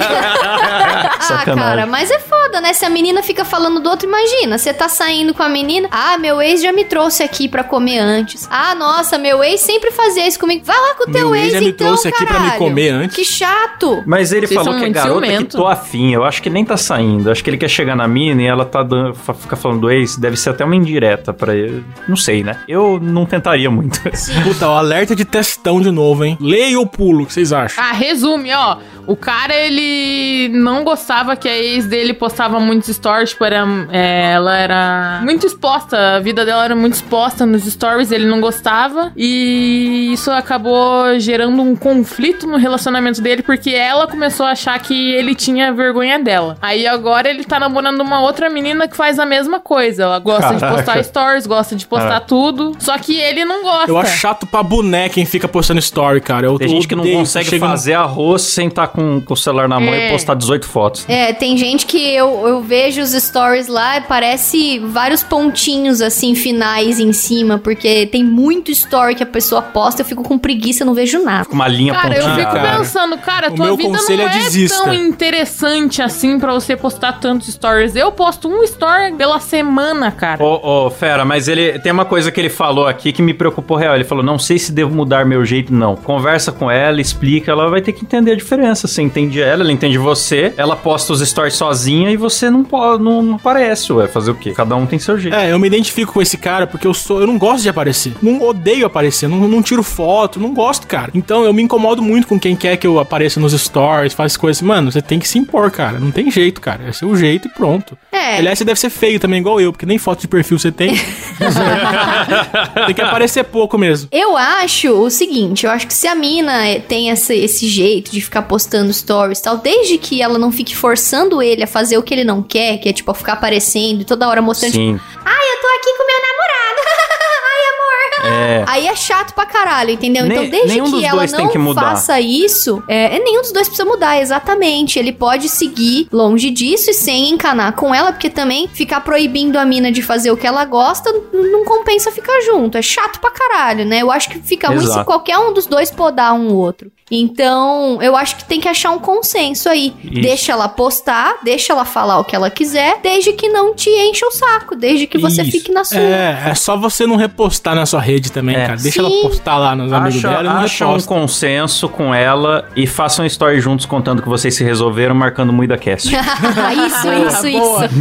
[0.62, 1.54] Ah, Sacanagem.
[1.62, 2.72] cara, mas é foda, né?
[2.72, 4.58] Se a menina fica falando do outro, imagina.
[4.58, 5.88] Você tá saindo com a menina.
[5.90, 8.46] Ah, meu ex já me trouxe aqui pra comer antes.
[8.50, 10.64] Ah, nossa, meu ex sempre fazia isso comigo.
[10.64, 12.44] Vai lá com o teu Meu ex, ex já me então, trouxe aqui pra me
[12.46, 12.58] caralho.
[12.58, 13.16] comer antes.
[13.16, 14.02] Que chato.
[14.06, 15.44] Mas ele Vocês falou que é garota ciumento.
[15.48, 16.12] que tô afim.
[16.12, 17.28] Eu acho que nem tá saindo.
[17.28, 19.90] Eu acho que ele quer chegar na mina e ela tá dando, fica falando do
[19.90, 20.16] ex.
[20.16, 21.84] Deve ser até uma indireta pra ele.
[22.08, 22.56] Não sei, né?
[22.68, 24.00] Eu não tentaria muito.
[24.44, 26.36] Puta, o alerta de testão de novo, hein?
[26.40, 27.82] Leia ou pulo, o que vocês acham?
[27.82, 28.76] Ah, resume, ó.
[29.06, 34.32] O cara, ele não gostava que a ex dele postava muitos stories, tipo, era, é,
[34.32, 39.12] ela era muito exposta, a vida dela era muito exposta nos stories, ele não gostava.
[39.16, 45.12] E isso acabou gerando um conflito no relacionamento dele, porque ela começou a achar que
[45.14, 46.56] ele tinha vergonha dela.
[46.60, 50.02] Aí agora ele tá namorando uma outra menina que faz a mesma coisa.
[50.04, 50.76] Ela gosta de Caraca.
[50.76, 52.26] postar stories, gosta de postar Caraca.
[52.26, 52.76] tudo.
[52.78, 53.90] Só que ele não gosta.
[53.90, 56.46] Eu acho chato pra boné quem fica postando story, cara.
[56.46, 59.36] Eu Tem gente que não consegue chega no- fazer arroz sem estar com, com o
[59.36, 60.08] celular na mão É.
[60.08, 61.04] e postar 18 fotos.
[61.08, 66.34] É, tem gente que eu, eu vejo os stories lá e parece vários pontinhos assim
[66.34, 70.84] finais em cima, porque tem muito story que a pessoa posta, eu fico com preguiça,
[70.84, 71.44] não vejo nada.
[71.44, 72.36] Com uma linha Cara, eu pontinha.
[72.46, 72.78] fico cara.
[72.78, 76.76] pensando, cara, O tua meu vida conselho não é é, tão interessante assim pra você
[76.76, 77.96] postar tantos stories.
[77.96, 80.42] Eu posto um story pela semana, cara.
[80.42, 83.76] Ô, ô, Fera, mas ele tem uma coisa que ele falou aqui que me preocupou
[83.76, 83.94] real.
[83.94, 85.96] Ele falou: não sei se devo mudar meu jeito, não.
[85.96, 88.81] Conversa com ela, explica, ela vai ter que entender a diferença.
[88.82, 92.64] Confiança, você entende ela, ela entende você, ela posta os stories sozinha e você não
[92.64, 94.52] pode, não, não aparece, ué, fazer o quê?
[94.52, 95.34] Cada um tem seu jeito.
[95.34, 98.14] É, eu me identifico com esse cara porque eu sou, eu não gosto de aparecer.
[98.22, 101.10] Não odeio aparecer, não, não tiro foto, não gosto, cara.
[101.14, 104.62] Então eu me incomodo muito com quem quer que eu apareça nos stories, faz coisas.
[104.62, 105.98] Mano, você tem que se impor, cara.
[105.98, 106.84] Não tem jeito, cara.
[106.88, 107.96] É seu jeito e pronto.
[108.10, 108.38] É.
[108.38, 110.94] Aliás, você deve ser feio também, igual eu, porque nem foto de perfil você tem.
[112.86, 114.08] tem que aparecer pouco mesmo.
[114.12, 116.52] Eu acho o seguinte, eu acho que se a mina
[116.88, 120.74] tem esse, esse jeito de ficar postando stories e tal, desde que ela não fique
[120.76, 124.04] forçando ele a fazer o que ele não quer, que é tipo ficar aparecendo e
[124.04, 125.00] toda hora mostrando, tipo, Sim.
[125.24, 126.82] ai, eu tô aqui com meu namorado.
[127.46, 127.92] ai, amor.
[128.24, 128.64] É.
[128.68, 130.24] Aí é chato pra caralho, entendeu?
[130.24, 133.88] Nem- então, desde que ela não que faça isso, é, é, nenhum dos dois precisa
[133.88, 134.98] mudar, exatamente.
[134.98, 139.64] Ele pode seguir longe disso e sem encanar com ela, porque também ficar proibindo a
[139.64, 142.78] mina de fazer o que ela gosta não compensa ficar junto.
[142.78, 144.02] É chato pra caralho, né?
[144.02, 145.04] Eu acho que fica ruim se Exato.
[145.04, 146.90] qualquer um dos dois podar um outro.
[147.14, 149.92] Então, eu acho que tem que achar um consenso aí.
[150.02, 150.22] Isso.
[150.22, 154.26] Deixa ela postar, deixa ela falar o que ela quiser, desde que não te encha
[154.26, 155.50] o saco, desde que você Isso.
[155.50, 155.98] fique na sua.
[156.00, 158.66] É, é só você não repostar na sua rede também, É.
[158.66, 158.78] cara.
[158.78, 159.12] Deixa Sim.
[159.12, 161.08] ela postar lá nos amigos Acha, dela e não acha um reposta.
[161.14, 165.76] consenso com ela e façam story juntos contando que vocês se resolveram, marcando muito da
[165.76, 166.08] cast.
[166.08, 167.84] isso, isso, Boa.
[167.86, 167.94] isso.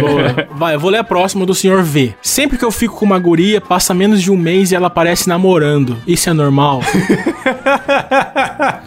[0.00, 0.48] Boa.
[0.52, 2.14] Vai, eu vou ler a próxima do senhor V.
[2.20, 5.28] Sempre que eu fico com uma guria, passa menos de um mês e ela aparece
[5.28, 5.96] namorando.
[6.06, 6.80] Isso é normal?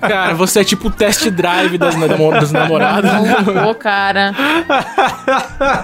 [0.01, 3.11] Cara, você é tipo o test drive das, das namoradas.
[3.69, 4.33] Ô, cara.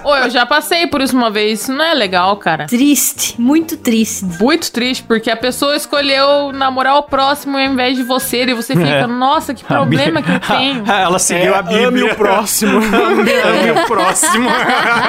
[0.03, 1.61] Ô, eu já passei por isso uma vez.
[1.61, 2.65] Isso não é legal, cara.
[2.67, 4.25] Triste, muito triste.
[4.41, 8.43] Muito triste, porque a pessoa escolheu namorar o próximo ao invés de você.
[8.43, 9.07] E você fica, É.
[9.07, 10.83] nossa, que problema que eu tenho.
[10.91, 11.87] Ela seguiu É, a Bíblia.
[11.87, 12.77] ame o próximo.
[12.79, 14.49] Ame o próximo.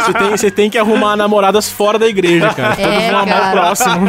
[0.01, 2.75] Você tem, você tem que arrumar namoradas fora da igreja, cara.
[2.81, 3.49] É, vão amar cara.
[3.49, 4.07] o próximo.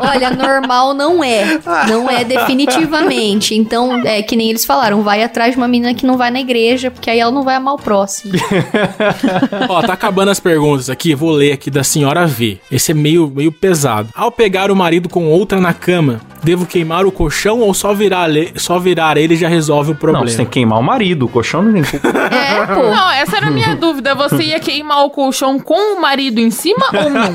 [0.00, 1.58] Olha, normal não é.
[1.88, 3.41] Não é definitivamente.
[3.50, 6.40] Então, é que nem eles falaram, vai atrás de uma menina que não vai na
[6.40, 8.32] igreja, porque aí ela não vai amar o próximo.
[9.68, 11.14] Ó, tá acabando as perguntas aqui.
[11.14, 12.58] Vou ler aqui da senhora V.
[12.70, 14.08] Esse é meio, meio pesado.
[14.14, 18.28] Ao pegar o marido com outra na cama, devo queimar o colchão ou só virar,
[18.56, 20.26] só virar ele já resolve o Não, problema?
[20.28, 21.26] você tem que queimar o marido.
[21.26, 21.82] O colchão não tem.
[22.32, 22.82] É, pô.
[22.82, 24.14] Não, essa era a minha dúvida.
[24.14, 27.32] Você ia queimar o colchão com o marido em cima ou não?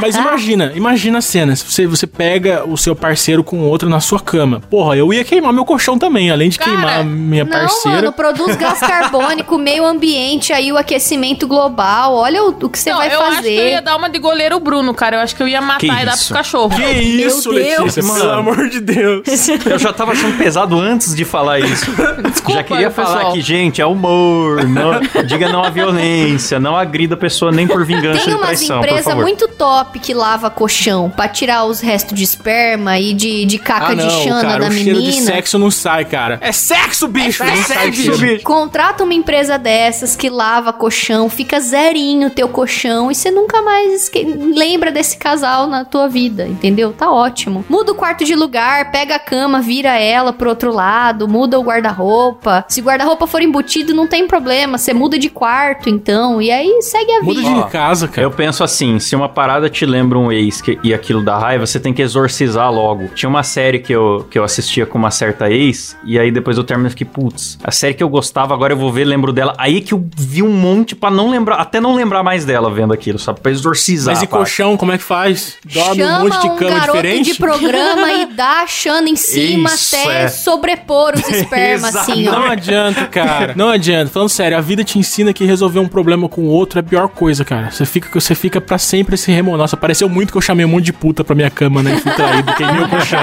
[0.00, 1.54] Mas imagina, imagina a cena.
[1.56, 4.62] Se você, você pega o seu parceiro com outro na sua cama.
[4.72, 7.96] Porra, eu ia queimar meu colchão também, além de Cara, queimar minha Não, parceira.
[7.98, 12.14] mano, produz gás carbônico, meio ambiente, aí o aquecimento global.
[12.14, 13.70] Olha o, o que você não, vai eu acho que eu fazer.
[13.72, 15.16] ia dar uma de goleiro Bruno, cara.
[15.16, 16.28] Eu acho que eu ia matar Que e dar isso?
[16.28, 16.70] pro cachorro.
[16.74, 17.78] Que isso, Deus.
[17.80, 18.18] Letícia, Mano.
[18.20, 19.22] pelo amor de Deus.
[19.66, 21.90] Eu já tava achando pesado antes de falar isso.
[22.30, 23.32] Desculpa, já queria falar pessoal.
[23.34, 24.64] que, gente, é humor.
[24.66, 24.92] Não,
[25.26, 26.58] diga não à violência.
[26.58, 29.22] Não agrida a pessoa nem por vingança Tem e umas traição, por empresas favor.
[29.22, 33.88] muito top que lava colchão pra tirar os restos de esperma e de, de caca
[33.88, 35.26] Ah, de não, chana cara, da o cheiro de menina.
[35.26, 36.38] sexo não sai, cara.
[36.40, 37.44] É sexo, bicho!
[37.44, 38.42] não sai cheiro.
[38.42, 43.62] Contrata uma empresa dessas que lava colchão, fica zerinho o teu colchão e você nunca
[43.62, 46.92] mais esque- lembra desse casal na tua vida, entendeu?
[46.92, 47.64] Tá ótimo.
[47.68, 51.62] Muda o quarto de lugar, pega a cama, vira ela pro outro lado, muda o
[51.62, 52.64] guarda-roupa.
[52.68, 56.80] Se o guarda-roupa for embutido, não tem problema, você muda de quarto então, e aí
[56.82, 57.52] segue a Muda vida.
[57.54, 58.26] de Ó, casa, cara.
[58.26, 61.66] Eu penso assim, se uma parada te lembra um ex que- e aquilo dá raiva,
[61.66, 63.08] você tem que exorcizar logo.
[63.14, 66.56] Tinha uma série que eu, que eu assistia com uma certa ex, e aí depois
[66.56, 69.32] eu termino e fiquei, putz, a série que eu gostava, agora eu vou ver, lembro
[69.32, 69.54] dela.
[69.58, 72.92] Aí que eu vi um monte pra não lembrar, até não lembrar mais dela vendo
[72.92, 73.40] aquilo, sabe?
[73.40, 74.14] Pra exorcizar.
[74.14, 75.56] Mas e colchão, como é que faz?
[75.64, 77.32] Dorme Chama um monte de um cama garoto diferente?
[77.32, 80.28] de programa e dá achando em cima Isso, até é.
[80.28, 82.32] sobrepor os espermas, assim, ó.
[82.32, 83.54] Não adianta, cara.
[83.56, 84.10] Não adianta.
[84.10, 86.82] Falando sério, a vida te ensina que resolver um problema com o outro é a
[86.82, 87.70] pior coisa, cara.
[87.70, 89.58] Você fica, você fica pra sempre se remoendo.
[89.58, 91.98] Nossa, pareceu muito que eu chamei um monte de puta pra minha cama, né?
[91.98, 93.20] Fui traído, queimei o colchão.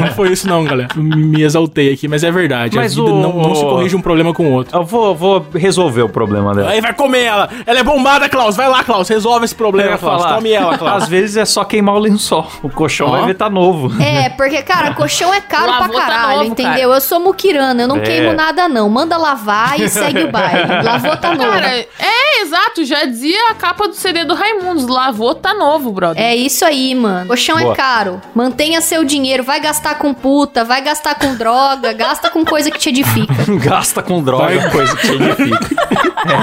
[0.00, 0.88] Não foi isso não, galera.
[0.96, 2.76] Me exaltei aqui, mas é verdade.
[2.76, 4.76] Mas a vida o- não, não se corrige um problema com o outro.
[4.78, 6.70] Eu vou, vou resolver o problema dela.
[6.70, 7.48] Aí vai comer ela.
[7.66, 8.56] Ela é bombada, Klaus.
[8.56, 9.08] Vai lá, Klaus.
[9.08, 10.22] Resolve esse problema, Klaus.
[10.22, 11.02] falar, Come ela, Klaus.
[11.02, 12.46] Às vezes é só queimar o lençol.
[12.62, 13.10] O colchão Ó.
[13.10, 13.90] vai ver tá novo.
[14.02, 16.92] É, porque, cara, colchão é caro Lavou, pra tá caralho, novo, entendeu?
[16.92, 18.00] Eu sou muquirana, eu não É.
[18.00, 18.88] queimo nada, não.
[18.88, 20.82] Manda lavar e segue o baile.
[20.82, 21.50] Lavou, tá novo.
[21.50, 24.86] Cara, é exato, já dizia a capa do CD do Raimundos.
[24.86, 26.22] Lavou, tá novo, brother.
[26.22, 27.26] É isso aí, mano.
[27.26, 27.72] Colchão Boa.
[27.72, 28.20] é caro.
[28.34, 29.42] Mantenha seu dinheiro.
[29.42, 33.34] Vai gastar com puta, vai gastar com droga, gasta com coisa que te edifica.
[33.62, 35.76] Gasta com droga, coisa que te edifica.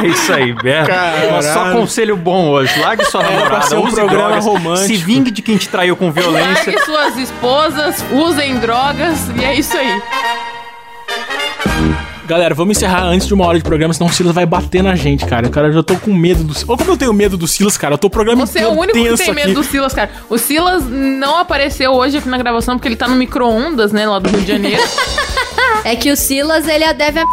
[0.03, 0.88] é isso aí, Beto.
[0.88, 1.43] Caralho.
[1.43, 2.78] Só conselho bom hoje.
[2.80, 4.88] Largue sua pra namorada, um use programa drogas, romântico.
[4.88, 6.72] Se vingue de quem te traiu com violência.
[6.74, 10.01] Largue suas esposas, usem drogas e é isso aí.
[12.28, 14.95] Galera, vamos encerrar antes de uma hora de programa, senão o Silas vai bater na
[14.95, 15.47] gente, cara.
[15.47, 16.69] Cara, eu já tô com medo do Silas.
[16.69, 17.93] Olha como eu tenho medo do Silas, cara.
[17.93, 19.53] Eu tô o programa Você é o único que tem medo aqui.
[19.53, 20.09] do Silas, cara.
[20.30, 24.19] O Silas não apareceu hoje aqui na gravação porque ele tá no micro-ondas, né, lá
[24.19, 24.84] do Rio de Janeiro.
[25.84, 27.23] É que o Silas, ele deve a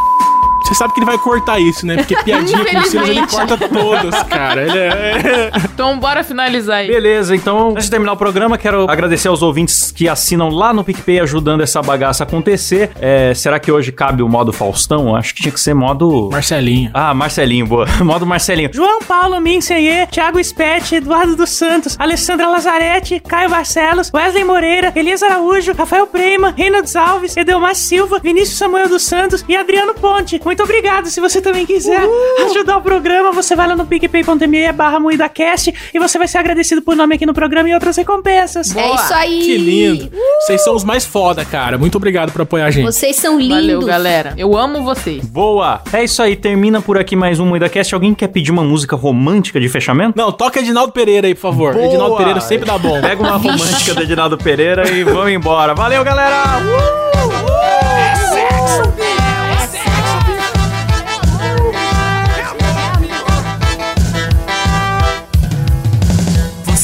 [0.64, 1.96] Você sabe que ele vai cortar isso, né?
[1.96, 4.62] Porque piadinha com o Silas, ele corta todas, cara.
[4.62, 5.52] Ele é...
[5.74, 6.88] Então bora finalizar aí.
[6.88, 10.82] Beleza, então, antes de terminar o programa, quero agradecer aos ouvintes que assinam lá no
[10.82, 12.90] PicPay ajudando essa bagaça a acontecer.
[12.98, 15.14] É, será que hoje cabe o modo Faustão?
[15.14, 16.30] Acho que tinha que ser modo.
[16.32, 16.90] Marcelinho.
[16.94, 17.86] Ah, Marcelinho, boa.
[18.02, 18.70] modo Marcelinho.
[18.72, 25.22] João Paulo Minseye, Thiago Spet, Eduardo dos Santos, Alessandra Lazarete, Caio Barcelos, Wesley Moreira, Elias
[25.22, 30.40] Araújo, Rafael Prema, Reynolds Alves, Edelmar Silva, Vinícius Samuel dos Santos e Adriano Ponte.
[30.44, 31.06] Muito obrigado.
[31.06, 32.00] Se você também quiser
[32.46, 36.82] ajudar o programa, você vai lá no picpay.me barra MoídaCast e você vai ser agradecido
[36.82, 38.74] por nome aqui no programa e outras recompensas.
[38.76, 39.40] É isso aí.
[39.40, 40.10] Que lindo.
[40.40, 41.78] Vocês são os mais foda, cara.
[41.78, 42.84] Muito obrigado por apoiar a gente.
[42.84, 43.56] Vocês são lindos.
[43.56, 44.34] Valeu, galera.
[44.36, 45.24] Eu amo vocês.
[45.24, 45.80] Boa!
[45.92, 47.94] É isso aí, termina por aqui mais um MoídaCast.
[47.94, 50.16] Alguém quer pedir uma música romântica de fechamento?
[50.16, 51.74] Não, toca Edinaldo Pereira aí, por favor.
[51.74, 51.86] Boa.
[51.86, 53.00] Edinaldo Pereira sempre dá bom.
[53.00, 55.74] Pega uma romântica do Edinaldo Pereira e vamos embora.
[55.74, 57.04] Valeu, galera!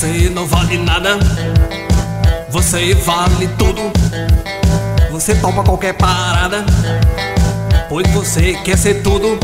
[0.01, 1.19] Você não vale nada,
[2.49, 3.83] você vale tudo.
[5.11, 6.65] Você topa qualquer parada,
[7.87, 9.39] pois você quer ser tudo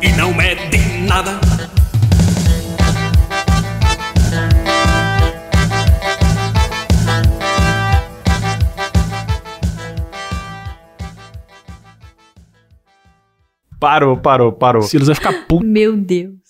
[0.00, 1.38] e não é de nada.
[13.78, 14.80] Parou, parou, parou.
[14.84, 15.66] Silas vai ficar puto.
[15.66, 16.47] Meu Deus.